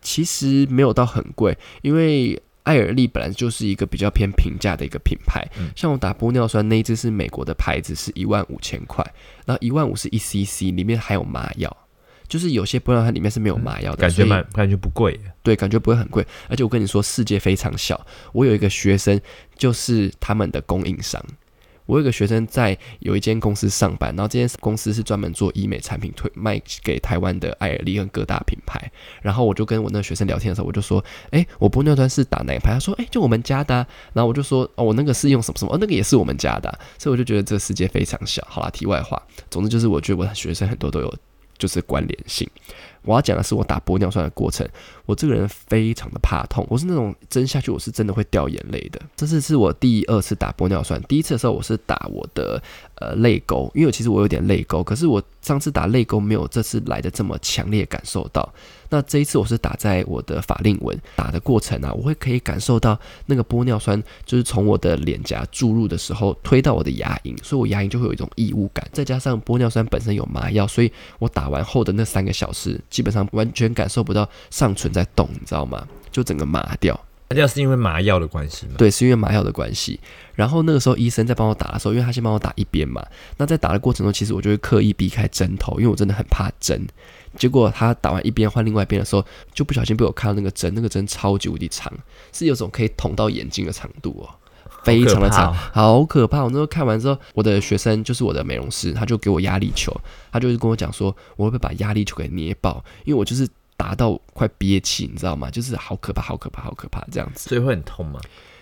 [0.02, 5.48] 其实没有到很贵，因为艾尔利本来就是一个比较偏平价的一个品牌。
[5.76, 9.06] 像我打玻尿酸那一支是美国的牌子，是一万五千块，
[9.46, 11.78] 然后一万五是一 cc，里面还有麻药。
[12.27, 16.25] 就是有些玻尿酸里面是没有麻药的，感觉蛮感觉不贵，对，感觉不会很贵。
[16.49, 18.05] 而且我跟你说，世界非常小。
[18.33, 19.19] 我有一个学生，
[19.57, 21.23] 就是他们的供应商。
[21.85, 28.91] 我有一个学生在有一间公司上班，然后这间公司是专门做医美产品推卖给台湾的艾尔利跟各大品牌。
[29.21, 33.75] 然后我就跟我那个学生聊天的时候，我就说：“哎，我玻尿酸是打哪一牌？”他说：“哎，就我们家的。”
[34.11, 35.73] 然后我就说：“哦，我那个是用什么什么？
[35.73, 38.45] 哦，那个也是我们家的。”所以我就觉得这个世界非常小。
[38.49, 41.15] 好啦，题外话，总之就是我觉得我的学生很多都有。
[41.58, 42.50] 就是关联性。
[43.04, 44.67] 我要讲的是我打玻尿酸的过程。
[45.08, 49.02] 我这个人非常的怕痛，我是那种针下去我是真的会掉眼泪的。
[49.15, 52.62] 这次是我第二次打玻尿酸，第一次的时候我是打我的
[52.96, 58.54] 呃泪沟，因为其实我有点泪沟，可是我上次打泪沟没有这次来的这么强烈感受到。
[58.89, 68.86] 那这一次我是打在我的法令纹，打的过程啊，我会可以感受到那个玻尿酸就是从我的脸颊注入的时候推到我的牙龈，所以我牙龈就会有一种异物感。
[68.93, 75.88] 再加上玻尿酸本身有麻药，所以我打完后的那三个小时基本上完全感受不到上唇在动，你知道吗？
[76.12, 76.99] 就整个麻掉。
[77.29, 78.75] 麻掉是因为麻药的关系吗？
[78.77, 79.99] 对，是因为麻药的关系。
[80.33, 83.05] 然后那个时候医生在帮我打的时候，因为他先帮我打一边嘛，
[83.36, 86.88] 那在打的过程中，其实我就会刻意避开针头，因为我真的很怕针。
[87.36, 91.91] 结果他打完一边换另外一边的时候，就不小心被我看到那个针，那个针超级无敌长，
[92.31, 94.29] 是有种可以捅到眼睛的长度哦，
[94.83, 96.43] 非常的长，好可怕。
[96.43, 99.93] 我那时候看完之后，我的学生就是我的美容师，他就给我压力球，
[100.31, 102.81] 他就是跟我讲说，我会不会把压力球给捏爆？
[103.03, 103.45] 因为我就是
[103.77, 105.49] 打到快憋气，你知道吗？
[105.49, 107.47] 就是好可怕，好可怕，好可怕这样子。
[107.47, 108.19] 所以会很痛吗？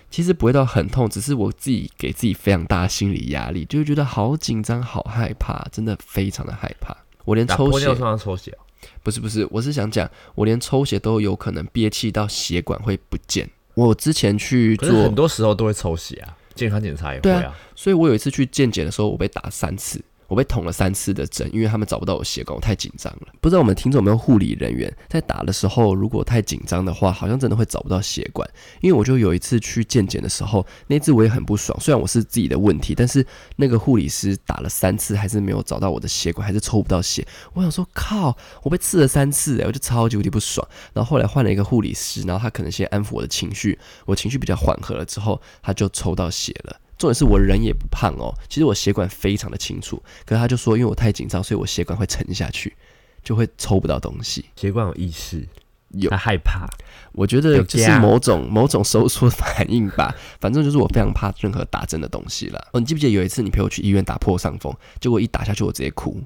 [0.08, 6.96] 其实不会到很痛，只是我自己给自己非常大的心理压力，就会觉得好紧张、好害怕，真的非常的害怕。
[7.24, 8.56] 我连抽血，抽血。
[9.02, 13.50] 不是不是，我是想讲，我连抽血都有可能憋气到血管会不见。
[13.74, 17.52] 我之前去做，很多时候都会抽血啊，健康检查也会啊。
[17.74, 20.00] 所以我有一次去健检的时候，我被打三次。
[20.28, 23.28] 我被捅了三次的针，因为他们找不到我血管，我太紧张了。
[23.40, 28.48] 不知道我们听众有没有护理人员在打的时候，如果太紧张的话，好像真的会找不到血管。
[28.80, 31.78] 因为我就有一次去健检的时候，那次我也很不爽。
[31.80, 33.24] 虽然我是自己的问题，但是
[33.56, 37.26] 那个护理师打了三次，还是没有找到我的血管，还是抽不到血。
[37.54, 40.66] 我想说，靠，我被刺了三次，哎，我就超级无敌不爽。
[40.92, 46.76] 然后后来换了一个护理师，然后他可能先安抚我的情绪，我情绪比较缓和了之后，他就抽到血了。
[46.98, 52.74] 重点是我人也不胖哦，其实我血管非常的清楚，可是他就说因为我太紧张，所以我血管会沉下去，
[53.22, 54.46] 就会抽不到东西。
[54.56, 55.46] 血管有意识，
[55.90, 56.66] 有他害怕，
[57.12, 60.14] 我觉得这是某种某种收缩反应吧。
[60.40, 62.68] 反正就是我非常怕任何打针的东西了。
[62.72, 66.22] 哦，你记不记得有一次你陪我去医院打破伤风，结果一打下去我直接哭，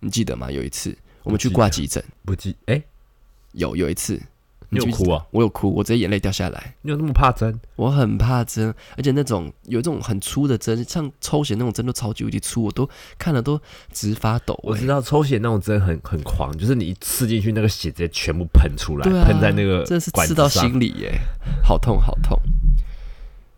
[0.00, 0.50] 你记得吗？
[0.50, 2.82] 有一次我们去挂急诊，不记哎，
[3.52, 4.20] 有有一次。
[4.70, 5.24] 你有哭啊？
[5.30, 6.74] 我有哭，我直接眼泪掉下来。
[6.82, 7.58] 你有那么怕针？
[7.76, 13.60] 我很怕针，而且那种有这种很粗的针，像抽血那种针都超级无敌粗，我都看了都
[13.92, 14.58] 直发抖。
[14.62, 21.20] 我知道抽血那种针很很狂，就是你一刺进去，那个血直接全部喷出来，喷在那个，真的是刺到心里耶，
[21.62, 22.38] 好痛好痛。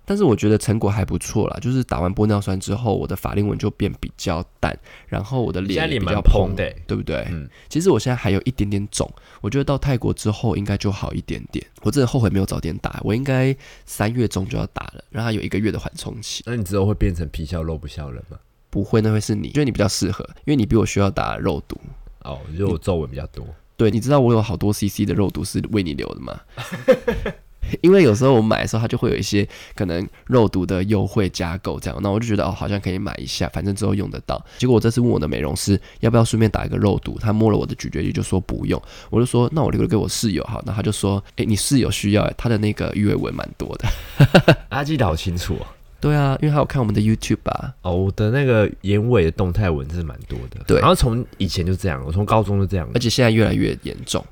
[0.06, 4.74] 但是我觉得成果还不错啦，就是打完玻尿酸之后，我的法令纹就变比较淡，
[5.08, 7.26] 然后我的脸比较蓬的，对不对？
[7.30, 9.06] 嗯，其实我现在还有一点点肿，
[9.40, 11.66] 我觉得到泰国之后应该就好一点点。
[11.82, 16.42] 我真的后悔没有早点打，我应该三月中就要打了，让它有一个月的缓冲期。
[16.46, 18.38] 那你之后会变成皮笑肉不笑人吗？
[18.70, 21.76] 不会，那会是你，因为你比较适合，因为你比我需要打肉毒
[22.22, 23.44] 哦，肉皱纹比较多。
[23.76, 26.40] 对，你知道我有好多 CC 的肉毒是为你留的吗？
[27.80, 34.44] 因为有时候我买的时候，它就会有一些可能肉毒的优惠加购这样，那我就觉得哦，好像可以买一下，反正之后用得到。
[34.58, 43.88] 结果我这次问我的美容师要不要顺便打一个肉毒，他摸了我的咀嚼肌就说不用，我就说那我留给我室友好，那他就说哎，你室友需要，他的那个鱼尾纹蛮多的。
[44.70, 45.66] 阿记得好清楚哦。
[45.98, 47.74] 对啊，因为他有看我们的 YouTube 吧。
[47.82, 50.60] 哦，我的那个眼尾的动态纹是蛮多的。
[50.66, 54.22] 对，然后从以前就这样，我从高中就这样，而且现在越来越严重。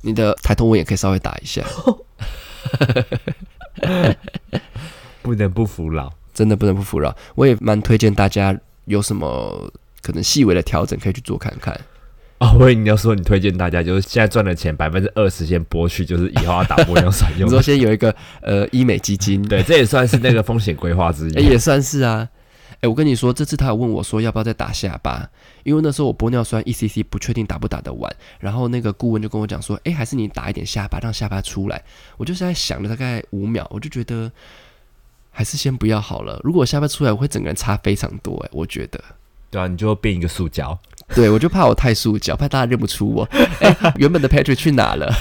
[0.00, 1.62] 你的抬头纹也可以稍微打一下。
[5.22, 7.14] 不能不服老，真的不能不服老。
[7.34, 9.72] 我也蛮推荐大家有什么
[10.02, 11.78] 可能细微的调整，可以去做看看。
[12.38, 17.50] 哦，我以为你要说你推荐大家，就是现在赚的钱百分之二十先拨去，就是以后要打玻尿酸用 你。
[17.52, 21.34] 说先有一个呃医美基金，对，这也算是那个风险规划之一。
[21.38, 22.28] 哎、也算是啊。
[22.82, 25.30] 哎、我跟你说，这次他有问我说要不要再打下巴，
[25.62, 31.80] 因为那时候我玻尿酸 ECC 不确定打不打得完，然后那个顾问就跟我讲说，哎、还是你打一点下巴，让下巴出来。
[32.16, 34.30] 我就是在想了大概五秒，我就觉得
[35.30, 36.40] 还是先不要好了。
[36.42, 39.00] 如果下巴出来，我会整个人差非常多、哎，我觉得。
[39.48, 40.76] 对啊，你就变一个塑胶。
[41.14, 43.22] 对，我就怕我太塑胶，怕大家认不出我。
[43.60, 45.14] 哎、原本的 Patrick 去哪了？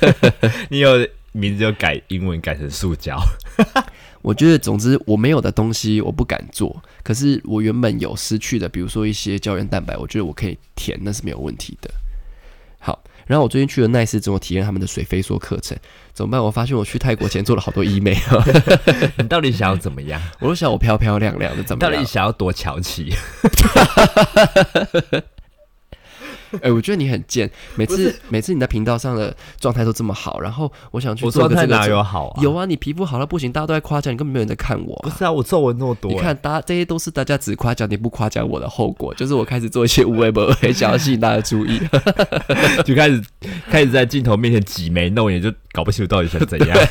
[0.68, 3.18] 你有名字就改英文改成塑胶。
[4.22, 11.90] 我觉得，总之我没有的东西我不敢做，可是我原本有失去的，比如说一些胶原蛋白，我觉得我可以填，那是没有问题的。
[12.78, 15.76] 好，然后我最近去了奈斯之后，体验他们的水飞梭课程，
[16.12, 16.42] 怎么办？
[16.42, 18.16] 我发现我去泰国前做了好多医美，
[19.18, 20.20] 你到底想要怎么样？
[20.40, 22.04] 我都想我漂漂亮亮的，怎么样到底？
[22.04, 23.12] 想要多瞧气？
[26.60, 32.42] 哎、我觉得你很贱，每次每次你在频道上的状态都这么好，然后我想去我做个这个有好啊？
[32.42, 35.00] 有啊，你皮肤好到不行，大家都在夸奖你，根本没有人在看我、啊。
[35.02, 36.14] 不是啊，我皱纹那么多欸。
[36.14, 41.80] 你看，大家这些都是大家只夸奖你不夸奖我的后果，就是我开始做一些无微不微，想要吸引大家的注意。
[42.84, 43.22] 就开始
[43.70, 46.78] 开始在镜头面前挤眉弄眼，就搞不清楚到底想怎样。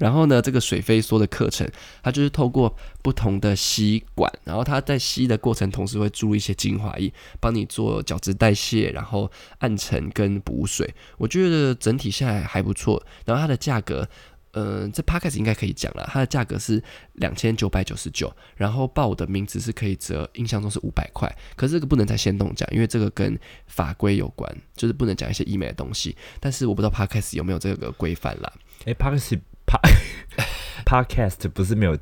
[0.00, 1.70] 然后呢，这个水飞梭的课程，
[2.02, 10.92] 它就是透过不同的吸管，然后它在吸的过程，同时会注入一些精华液，帮你做角质代谢，然后暗沉跟补水。
[11.18, 13.00] 我觉得整体下来还不错。
[13.26, 14.08] 然后它的价格，
[14.52, 16.82] 嗯、这 podcast 应该可以讲了，它的价格是
[17.16, 21.30] 两千九百九十九，然后报我的名字是可以折，印象中是五百块。
[21.54, 26.16] 可是这个不能在先动讲，因为这个跟法规有关，就是不能讲一些医美的东西。
[26.40, 28.50] 但是我不知道 podcast 有没有这个规范啦。
[28.86, 29.42] 哎、p o d c a s
[30.86, 31.96] podcast 不是没有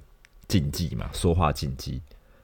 [0.46, 1.11] 禁忌嘛？
[1.12, 2.00] 说话禁忌。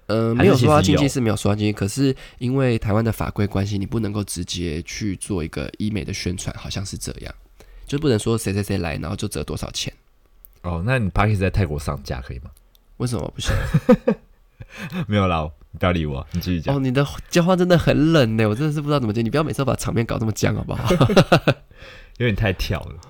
[0.06, 7.34] 呃，没有说话禁忌是没有说话禁忌，可是因为台湾的法规关系，你不能够直接去做一个医美的宣传，好像是这样，
[7.86, 9.90] 就不能说谁谁谁来，然后就折多少钱，
[10.60, 12.50] 哦，那你 podcast 在泰国上架可以吗？
[12.98, 13.50] 为什么不行？
[15.08, 16.76] 没有啦，你不要理我，你继续讲。
[16.76, 20.86] 哦，你的讲话真的很冷呢，我真的是不知道怎么接，你不要每次都把场面搞这么僵好不好？
[22.18, 23.00] 有点太跳了。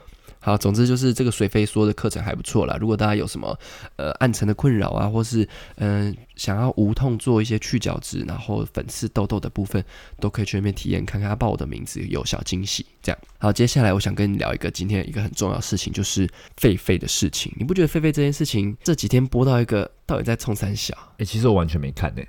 [0.44, 2.76] 好，总之就是这个水飞梭的课程还不错啦。
[2.78, 3.58] 如果大家有什么
[3.96, 9.82] 呃暗沉的困扰啊，或是嗯、想要无痛做一些去角质，然后粉刺痘痘的部分，
[10.20, 11.30] 都可以去那边体验看看。
[11.30, 13.18] 他报我的名字有小惊喜，这样。
[13.38, 16.26] 好，接下来我想跟你聊一个今天一个很重要的事情，就是
[16.60, 17.50] 狒狒的事情。
[17.56, 20.94] 你不觉得狒狒这件事情这几天播到一个到底在冲三小？
[21.16, 22.22] 哎、其实我完全没看呢、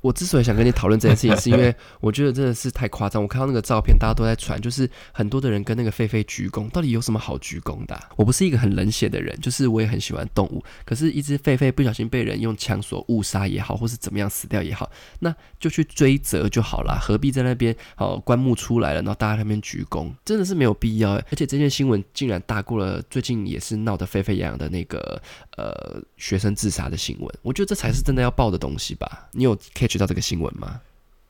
[0.00, 3.22] 我之所以想跟你讨论这件事情，是因为我觉得真的是太夸张。
[3.22, 21.10] 我看到那个照片，大家都在传，就是很多的人跟那个狒狒鞠躬，到底有什么好鞠躬的、我不是一个很冷血的人，就是我也很喜欢动物，可是，一只狒狒不小心被人用枪所误杀也好，或是怎么样死掉也好，那就去追责就好啦，何必在那边好棺木出来了，然后大家那边鞠躬，真的是没有必要。
[21.10, 25.20] 而且这件新闻竟然大过了最近也是闹得沸沸扬扬的那个
[25.56, 29.28] 呃学生自杀的新闻，我觉得这才是真的要报的东西吧？
[29.32, 30.80] 你有可以 catch 到这个新闻吗？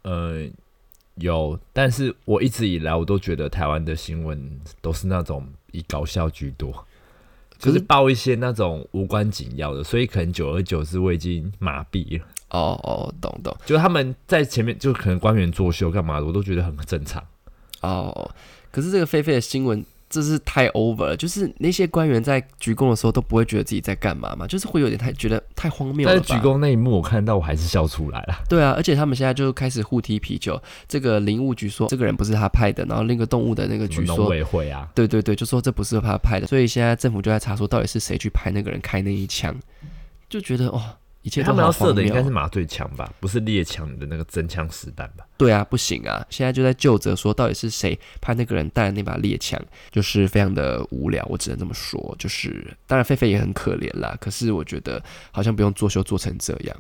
[0.03, 0.47] 呃，
[1.15, 6.73] 有，但是我一直以来我都觉得台湾的新闻都是那种以搞笑居多，
[7.59, 12.25] 可就是是报一些那种无关紧要的，所以可能久而久之我已经麻痹了。
[12.51, 17.25] 哦哦，懂懂就是他们在前面就可能官员作秀干嘛的，我都觉得很正常。
[17.81, 18.31] 哦。
[18.73, 21.17] 可是这个菲菲的新闻，这是太 over 了。
[21.17, 26.15] 就是那些官员在鞠躬的时候都不会觉得自己在干嘛嘛，就是会有点太觉得太荒谬了。
[26.15, 28.43] 但是鞠躬那一幕我看到我还是笑出来了。
[28.49, 30.61] 对啊，而且他们现在就开始互踢啤酒。
[30.89, 39.55] 这个林务局说这个人不是他派的，然后另一个动物的那个局说，农委会啊，对对对，就说这不是他派的，所以现在政府就在查说到底是谁去拍那个人开那一枪，
[40.29, 45.27] 就觉得哇、一切都他们要射的应该是麻醉枪吧，不是猎枪的那个真枪实弹吧？
[45.37, 46.25] 对啊，不行啊！
[46.31, 52.15] 现在就在就责说，到底是谁派那个人带了那把猎枪，就是非常的无聊，我只能这么说。
[52.19, 56.77] 就是当然，菲菲也很可怜啦，可是我觉得好像不用作秀做成这样。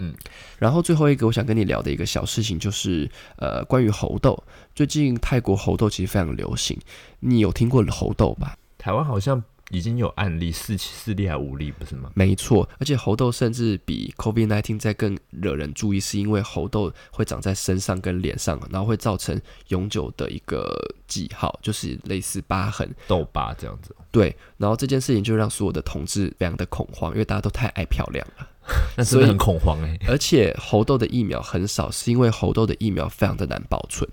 [0.00, 0.14] 嗯，
[0.58, 4.40] 然后最后一个我想跟你聊的一个小事情，就是呃，关于猴痘。
[4.74, 6.78] 最近泰国猴痘其实非常流行，
[7.20, 8.56] 你有听过猴痘吧？
[8.78, 12.10] 台湾好像已经有案例四四例还五例，不是吗？
[12.14, 20.74] 没错，而且猴痘甚至比 COVID-19 在更惹人注意，是因为猴痘会长在身上跟脸上，然后会造成永久的一个
[21.06, 22.88] 记号，就是类似疤痕。
[23.06, 28.48] 痘疤这样子，对，然后这件事情就让所有的同志非常的恐慌，因为大家都太爱漂亮了。
[28.96, 34.06] 那真的很恐慌哎、而且猴痘的疫苗很少，是因为猴痘的疫苗非常的难保存，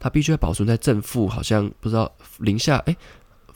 [0.00, 2.96] 它必须要保存在正负好像不知道零下哎。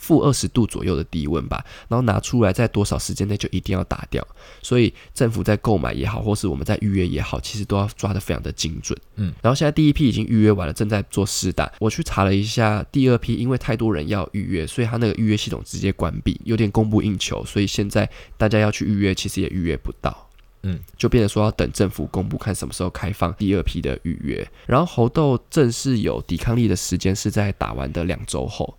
[0.05, 4.27] 负二十度左右的低温吧，然后拿出来在多少时间内就一定要打掉。
[4.63, 8.99] 所以政府在购买也好，或是我们在预约也好，其实都要抓得非常的精准。
[9.17, 11.73] 嗯，然后现在第一批已经预约完了，正在做试打。
[11.79, 20.29] 我去查了一下，第二批因为太多人要预约，所以他那个预约系统直接关闭，有点供不应求，所以现在大家要去预约，其实也预约不到。
[20.67, 24.47] 嗯，就变成说要等政府公布，看什么时候开放第二批的预约。
[24.67, 28.75] 然后猴痘正式有抵抗力的时间是在打完的两周后，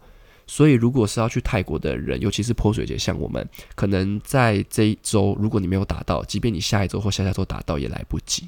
[0.47, 8.47] 所以如果是要去泰国的人，尤其是泼水节，像我们，可能在这一周，如果你没有打到，即便你下一周或下下周打到，也来不及。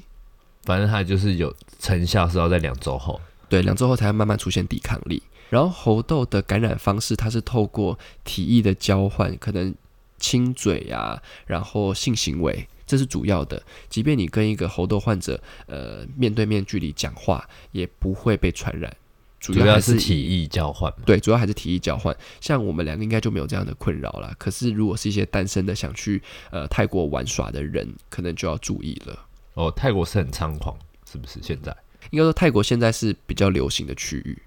[0.64, 3.20] 反正它就是有成效是要在两周后。
[3.48, 5.22] 对，两周后才会慢慢出现抵抗力。
[5.50, 9.74] 然后猴痘的感染方式，它是透过体液的交换，可能
[10.18, 12.68] 亲嘴啊，然后性行为。
[12.86, 18.94] 这是主要的，即便你跟一个猴痘患者，呃，面对面距离讲话，也不会被传染。
[19.40, 21.04] 主要还是体液交换嘛？
[21.06, 22.16] 对，主要还是体液交换。
[22.40, 24.34] 像我们两个应该就没有这样的困扰了。
[24.38, 29.18] 可是如果是一些单身的想去呃泰国玩耍的人，可能就要注意了。
[29.54, 30.76] 哦，泰国是很猖狂，
[31.10, 31.38] 是不是？
[31.42, 31.76] 现在
[32.10, 34.38] 应该说泰国现在是比较流行的区域。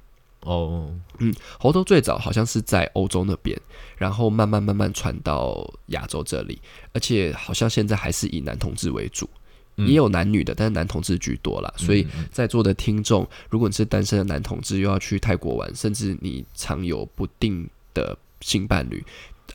[0.41, 3.55] 哦，嗯，猴头最早好像是在欧洲那边，
[3.95, 6.59] 然后慢慢慢慢传到亚洲这里，
[6.93, 9.29] 而且好像现在还是以男同志为主，
[9.75, 11.73] 也有男女的，但是男同志居多啦。
[11.77, 19.03] 所以在座的听众，如果你是单身的男同志，又要去泰国玩，甚至你常有不定的性伴侣，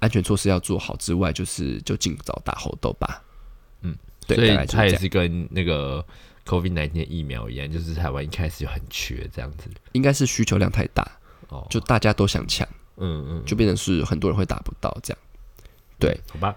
[0.01, 3.23] 安全措施要做好之外，就是就尽早打猴痘吧。
[3.83, 6.05] 嗯，对，所以它也是跟那个。
[6.47, 11.05] COVID 1 9疫苗一样，就是台湾一开始就很缺这样子，应该是需求量太大，
[11.49, 12.65] 哦，就大家都想抢，
[12.99, 15.19] 嗯嗯，就变成是很多人会打不到这样，
[15.99, 16.57] 对，好吧，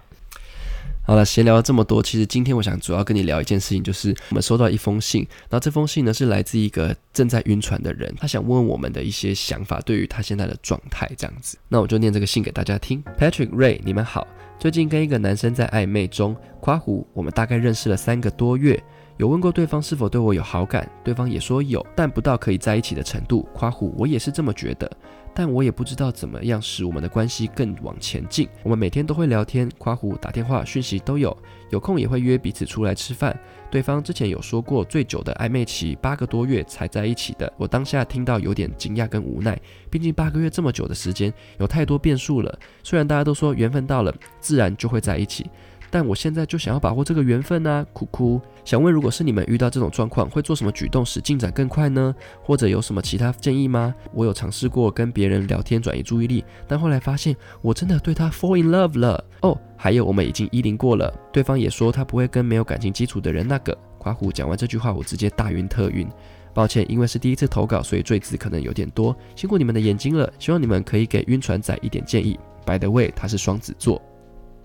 [1.10, 14.24] 好了，闲聊了这么多，其实今天我想主要跟你聊一件事情，就是我们收到一封信，然后这封信呢是来自一个正在晕船的人，他想问问我们的一些想法，对于他现在的状态这样子，那我就念这个信给大家听，Patrick Ray，你们好，
[14.56, 18.80] 最近跟一个男生在暧昧中，夸胡，我们大概认识了三个多月。
[19.20, 23.46] 有问过对方是否对我有好感，对方也说有，但不到可以在一起的程度。
[23.52, 24.90] 夸胡，我也是这么觉得，
[25.34, 28.48] 但我也不知道怎么样使我们的关系更往前进。
[28.62, 31.36] 我们每天都会聊天，夸胡打电话、讯息都有，
[31.68, 33.38] 有空也会约彼此出来吃饭。
[33.70, 42.58] 对方之前有说过最久的暧昧期八个多月才在一起的，我当下听到有点惊讶跟无奈，毕竟八个月这么久的时间，有太多变数了。
[42.82, 45.50] 虽然大家都说缘分到了，自然就会在一起。
[45.90, 47.84] 但我现在就想要把握这个缘分啊！
[47.92, 52.14] 哭哭，想问，如果是你们遇到这种状况，会做什么举动使进展更快呢？
[52.42, 53.94] 或者有什么其他建议吗？
[54.14, 59.24] 我有尝试过跟别人聊天转移注意力，但后来发现我真的对他 fall in love 了。
[59.42, 63.76] 哦，还有我们已经依零过了，对方也说他不会跟没有感情基础的人那个。
[63.98, 66.08] 夸虎讲完这句话，我直接大晕特晕。
[66.52, 70.32] 抱歉，因为是第一次投稿，所以赘字可能有点多，辛苦你们的眼睛了。
[70.38, 72.38] 希望你们可以给晕船仔一点建议。
[72.66, 74.02] By the way，他是双子座。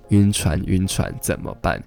[0.10, 1.82] 晕船，晕船怎么办？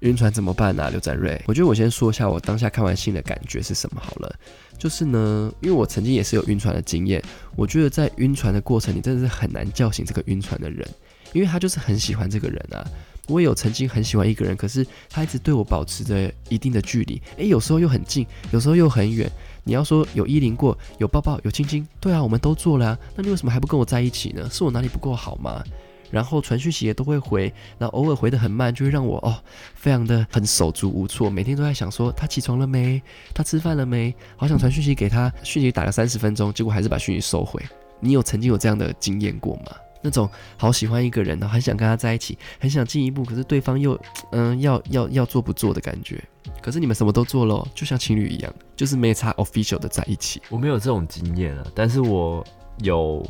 [0.00, 0.90] 晕船怎么办啊？
[0.90, 4.34] 刘展瑞，我觉得我先说一下我当下看完信的感觉是什么好了。
[4.76, 7.22] 就是呢，因为我曾经也是有晕船的经验，
[7.54, 10.86] 我觉得在晕船的过程，你真的是很难叫醒这个晕船的人，
[11.32, 12.84] 因为他就是很喜欢这个人啊。
[13.28, 19.30] 我也有曾经很喜欢一个人，可是他一直对我保持着一定的距离，诶，有时候又很近，有时候又很远。
[19.62, 24.50] 你要说有依林过，有抱抱，有亲亲，对啊，我们都做了啊，那你为什么还不跟我在一起呢？
[24.50, 25.62] 是我哪里不够好吗？
[26.12, 29.34] 然后传讯息也都会回，然后偶尔回的很慢，就会让我哦，
[29.74, 33.02] 非常的很手足无措，每天都在想说他起床了没，
[33.34, 37.60] 他吃饭了没，好想传讯息给他，讯息打了三十分钟，结果还是把讯息收回。
[37.98, 39.72] 你有曾经有这样的经验过吗？
[40.04, 43.96] 那种好喜欢一个人，然后很想跟他在一起，很想进一步，可是对方又
[44.32, 46.20] 嗯要要要做不做的感觉，
[46.60, 50.42] 可是你们什么都做了，就像情侣一样，就是没差 official 的在一起。
[50.50, 52.44] 我没有这种经验啊，但是我
[52.78, 53.24] 有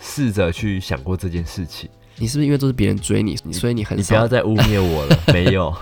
[0.00, 1.90] 试着去想过这件事情。
[2.18, 5.18] 你是不是因为都是别人追你，所以你很你不要再污蔑我了？
[5.34, 5.74] 没有，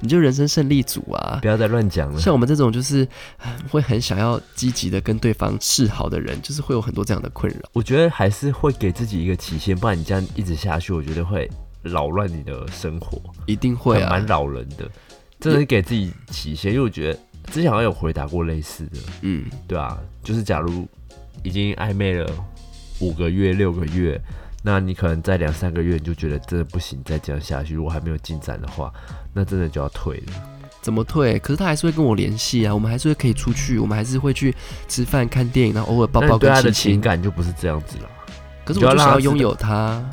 [0.00, 1.38] 你就人生胜利组啊！
[1.40, 2.20] 不要再乱讲了。
[2.20, 3.06] 像我们这种就是
[3.70, 7.60] 会很想要积极的跟对方示好的人，就是会有很多这样的困扰。
[7.72, 11.48] 我觉得还是会给自己一个期限，不然你这样一直下去，我觉得会
[11.82, 13.22] 扰乱你的生活。
[13.46, 14.90] 一定会啊，蛮扰人的。
[15.38, 17.18] 真的是给自己期限，因为我觉得
[17.52, 18.98] 之前好像有回答过类似的。
[19.22, 20.86] 嗯，对啊，就是假如
[21.42, 22.28] 已经暧昧了
[22.98, 24.20] 五个月、六个月。
[24.66, 28.92] 那你可能在两三个月你就觉得真的不行，再这样下去，如果还没有进展的话，
[29.32, 30.32] 那真的就要退了。
[30.82, 31.38] 怎么退？
[31.38, 34.52] 可是他还是会跟我联系啊，我们还是会可以出去，我们还是会去
[34.88, 36.36] 吃饭、看电影，然后偶尔抱抱。
[36.36, 38.08] 对他的情感就不是这样子了。
[38.64, 40.04] 可是我就想要拥有他。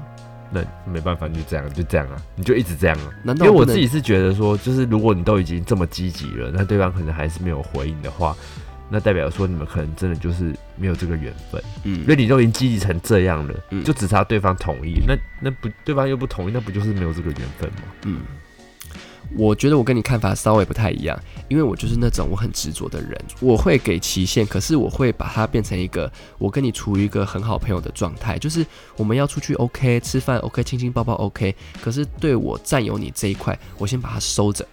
[0.51, 3.09] 那没办法，你就这样，就这样啊，你就一直这样啊。
[3.23, 8.37] 难道因为我自己是觉得说，就是如果你都已经这么积极了，那对方可能还是没有回应的话。
[8.93, 17.81] 那代表说你们可能真的就是没有这个缘分，嗯因为你都已经积极成这样了，嗯就只差对方同意，那那不对方又不同意，那不就是没有这个缘分吗？
[18.03, 18.21] 嗯，
[19.35, 28.63] 我觉得我跟你看法稍微不太一样，因为我就是那种我很执着的人，我会给期限，可是我会把它变成一个我跟你处于一个很好朋友的状态，就是
[28.95, 34.63] 我们要出去 OK，吃饭 OK，亲亲抱抱 OK，可是对我占有你这一块，我先把它收着。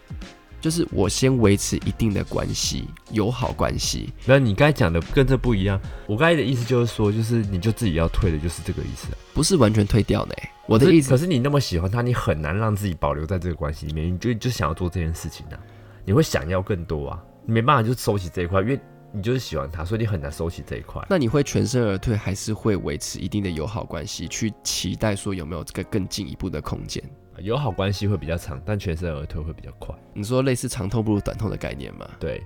[0.61, 4.13] 就是我先维持一定的关系，友好关系。
[4.27, 9.19] 那你刚才讲的跟这不一样，我刚才的意思就是说，就是你就自己要退的，就是这个意思啊。
[9.33, 10.51] 不是完全退掉的、欸。
[10.67, 15.59] 我的意思可是你那么喜欢他，你很难让自己保留在这个关系里面，你就就想要做这件事情啊，
[16.05, 18.79] 你会想要更多啊，你没办法就收起这一块，因为
[19.13, 21.05] 你就是喜欢他，所以你很难收起这一块。
[21.11, 27.03] 那你会全身而退，还是会维持一定的友好关系，去期待说有没有这个更进一步的空间？
[27.41, 29.95] 友好关系会比较长，但全身而退会比较快。
[30.14, 32.09] 你说类似长痛不如短痛的概念吗？
[32.18, 32.43] 对，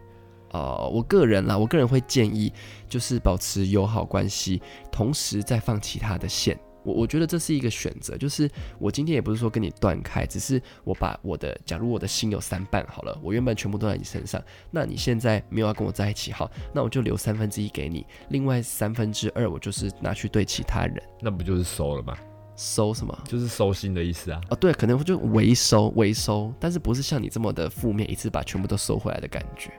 [0.53, 2.53] 哦、我个人啦，我个人会建议
[2.89, 6.59] 就是保持友好关系，同时再放其他的线。
[6.85, 8.47] 我我觉得这是一个选择，就是
[8.79, 14.39] 我今天也不是说跟你断开，只是我把我的，假如我的心有三半好了，我原本全部都在你身上，
[14.71, 22.15] 那你现在没有要跟我在一起，好，那我就留三分之一给你，另外三分之二我就是拿去对其他人那不就是收了吗？
[22.57, 23.17] 收什么？
[23.25, 24.41] 就是收心的意思啊。
[24.51, 29.73] 哦，对，可能就回收回收，但是不是像你这么的负面，一次把全部都收回来的感觉。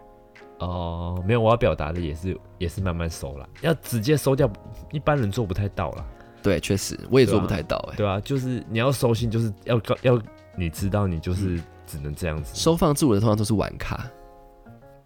[0.59, 4.49] 哦，没有，我要表达的也是也是慢慢收啦，要直接收掉，
[4.91, 6.05] 一般人做不太到啦。
[6.41, 10.21] 对，确实我也做不太到哎、对啊，就是你要收心，就是要告要
[10.55, 12.53] 你知道你就是只能这样子。
[12.55, 13.99] 收放自如的通常都是玩咖。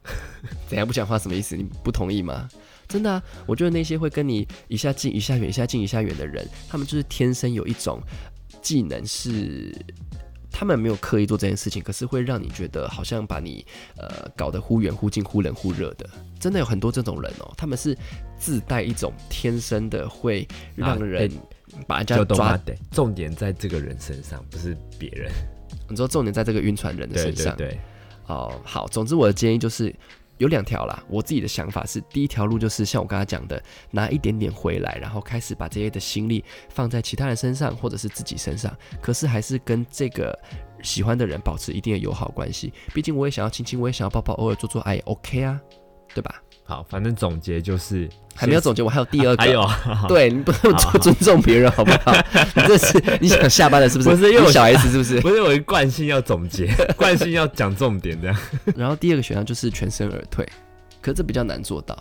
[0.68, 1.56] 怎样不讲话什么意思？
[1.56, 2.48] 你不同意吗？
[2.90, 8.02] 真的啊，我觉得那些会跟你一下近一下远，一下近一下远的人，他们就是天生有一种
[8.62, 9.74] 技能是。
[10.52, 13.64] 他们没有刻意做这件事情，可是会让你觉得好像把你
[13.96, 16.10] 呃搞得忽远忽近、忽冷忽热的。
[16.40, 17.96] 真的有很多这种人哦，他们是
[18.38, 21.32] 自带一种天生的会让啊人
[21.88, 22.54] 把人家抓。
[22.54, 22.62] 吗？
[22.66, 25.32] 对，重点在这个人身上，不是别人。
[25.88, 27.56] 你说重点在这个晕船人的身上。
[27.56, 27.80] 对对，
[28.26, 29.96] 哦，好，总之我的建议就是
[30.40, 31.04] 有两条啦。
[31.08, 33.62] 我自己的想法是，第一条路就是像我刚才讲的，
[33.92, 40.38] 拿一点点回来，然后开始把这些的心力放在其他人身上或者是自己身上，可是还是跟这个
[40.82, 42.74] 喜欢的人保持一定的友好关系。
[42.94, 45.62] 毕竟我也想要亲亲，我也想要抱抱，偶尔做做爱也 OK 啊，
[46.16, 46.42] 对吧？
[46.70, 49.42] 好，反正总结就是还没有总结，我还有第二个。
[49.42, 49.68] 还有，
[50.08, 52.14] 对你不能好尊尊重别人好不好？
[52.56, 54.10] 你这是你想下班了是不是？
[54.16, 55.20] 不是因为我你小 S 是不是？
[55.22, 58.38] 不是我一惯性要总结，惯性要讲重点这样。
[58.76, 60.48] 然后第二个选项就是全身而退，
[61.02, 61.98] 可是这比较难做到。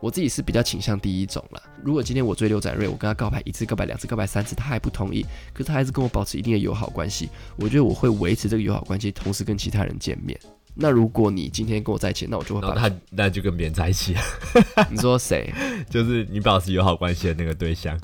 [0.00, 1.62] 我自己是比较倾向第一种啦。
[1.82, 10.38] 如果今天我追刘展瑞，我跟他告白一次、告白两次、告白三次，他还不同意，可是他还是跟我保持一定的友好关系，我觉得我会维持这个友好关系，同时跟其他人见面。
[10.74, 14.14] 那如果你今天跟我在一起，那我就会把他那就跟别人在一起，
[14.90, 15.52] 你说谁
[15.90, 17.98] 就是你保持友好关系的那个对象。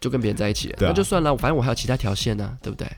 [0.00, 2.88] 就跟别人在一起了，啊那就算了，反正我还有其他条线呢、对不对？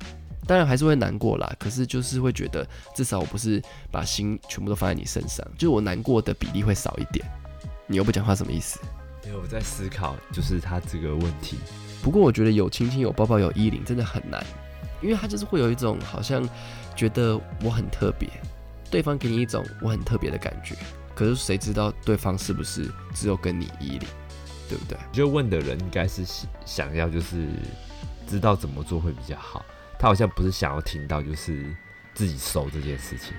[0.46, 7.24] 当然还是会难过啦，可是就是会觉得至少我不是把心全部都放在你身上，就是我难过的比例会少一点。
[7.86, 8.80] 你又不讲话什么意思？
[9.24, 11.56] 因为我在思考，就是他这个问题。
[12.02, 14.44] 不过我觉得有亲亲、有抱抱、有衣领真的很难，
[15.02, 16.46] 因为他就是会有一种好像
[16.96, 18.28] 觉得我很特别，
[18.91, 20.74] 对方给你一种我很特别的感觉。
[21.14, 24.09] 可是谁知道对方是不是只有跟你衣领，
[24.68, 24.97] 对不对？
[25.12, 27.47] 就问的人应该是想想要就是
[28.26, 29.64] 知道怎么做会比较好，
[29.99, 31.74] 他好像不是想要听到就是
[32.14, 33.34] 自己收这件事情。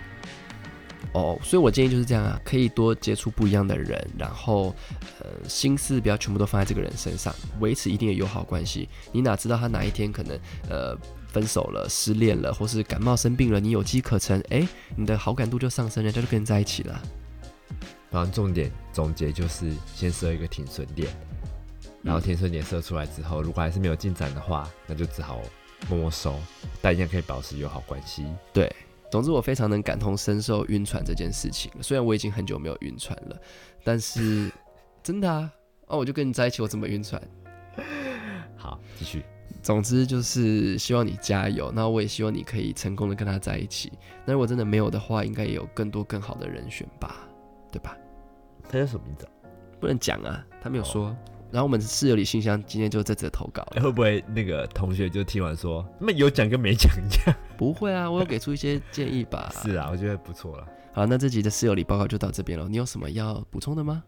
[1.13, 4.75] 哦，所以我建议就是这样啊，可以多接触不一样的人，然后
[5.19, 8.87] 呃心思不要全部都放在这个人身上，维持一定的友好关系。
[9.11, 10.39] 你哪知道他哪一天可能
[10.69, 10.95] 呃
[11.31, 17.01] 分手了、失恋了，或是感冒生病了，你有机可乘，哎，你的好感度就上升，人家就跟你在一起了。
[18.11, 21.07] 然后重点总结就是先设一个停损点，
[22.03, 25.39] 然后停损点设出来之后，如果还是没有进展的话，那就只好
[25.89, 26.37] 默默收，
[26.81, 28.25] 但一样可以保持友好关系。
[28.51, 28.69] 对，
[29.09, 31.71] 总之我非常能感同身受晕船这件事情。
[31.81, 33.41] 虽然我已经很久没有晕船了，
[33.85, 34.51] 但是
[35.01, 35.49] 真的啊，
[35.87, 37.21] 哦，我就跟你在一起，我怎么晕船？
[38.57, 39.23] 好，继续。
[39.61, 43.91] 总之就是希望你加油，那我也希望你可以成功的跟他在一起。
[44.25, 47.27] 那如果真的没有的话，应该也有更多更好的人选吧，
[47.71, 47.97] 对吧？
[48.69, 49.31] 他叫什么名字啊、
[49.79, 51.15] 不能讲啊，他没有说。
[51.51, 57.37] 然后我们室友里信箱今天就在这则投稿了，会不会那个同学就听完说，那有讲跟没讲一样？
[57.57, 59.51] 不会啊，我有给出一些建议吧。
[59.61, 60.65] 是啊，我觉得不错了。
[60.93, 62.69] 好，那这集的室友里报告就到这边了。
[62.69, 64.01] 你有什么要补充的吗？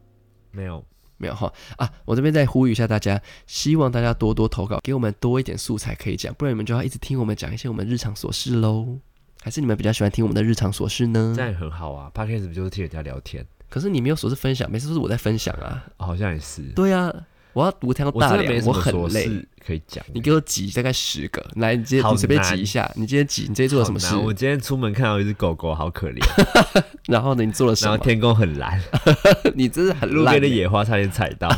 [0.51, 0.81] 没有，
[1.23, 1.89] 没有哈啊！
[2.03, 8.99] 我这边再呼吁一下大家，希望大家多多投稿，给我们多一点素材可以讲，不然你们就要一直听我们讲一些我们日常琐事喽。
[9.41, 11.41] 还是你们比较喜欢听我们的日常琐事呢这？
[11.41, 12.11] 样也很好啊。
[12.13, 13.45] Podcast 不就是听人家聊天？
[13.69, 15.83] 可是你没有琐事分享，每次都是我在分享啊。
[15.97, 16.61] 哦好像也是。
[16.75, 17.13] 对啊，
[17.53, 19.45] 我要独挑大梁，我很累。
[19.65, 20.03] 可以讲。
[20.13, 22.91] 你给我挤大概十个，来，你今天随便挤一下。
[22.95, 26.19] 你今天挤，你今天做了什么事我今天出门看到一只狗狗，好可怜。
[27.07, 27.91] 然后呢，你做了什么？
[27.91, 28.81] 然后天空很蓝，
[29.55, 30.25] 你真是很路。
[30.25, 31.49] 边的野花差点踩到，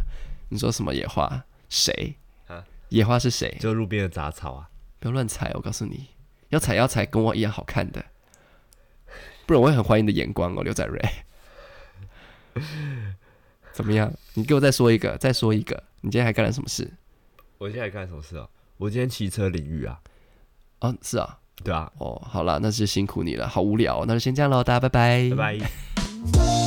[0.50, 1.44] 你说什么野花？
[1.70, 2.16] 谁
[2.48, 2.62] 啊？
[2.90, 3.56] 野花是谁？
[3.60, 4.68] 就路边的杂草啊。
[4.98, 6.08] 不要乱踩，我告诉你，
[6.50, 8.04] 要踩要踩跟我一样好看的，
[9.46, 11.00] 不然我会很怀疑你的眼光哦，刘仔瑞。
[13.74, 14.10] 怎么样？
[14.32, 15.82] 你给我再说一个，再说一个。
[16.00, 16.90] 你今天还干了什么事？
[17.58, 18.48] 我今天还干什么事啊？
[18.78, 20.00] 我今天骑车淋雨啊。
[20.80, 26.63] 哦，是啊，对啊，哦，好了，那就辛苦你了，好无聊哦、那就先这样喽，大家拜拜，拜拜。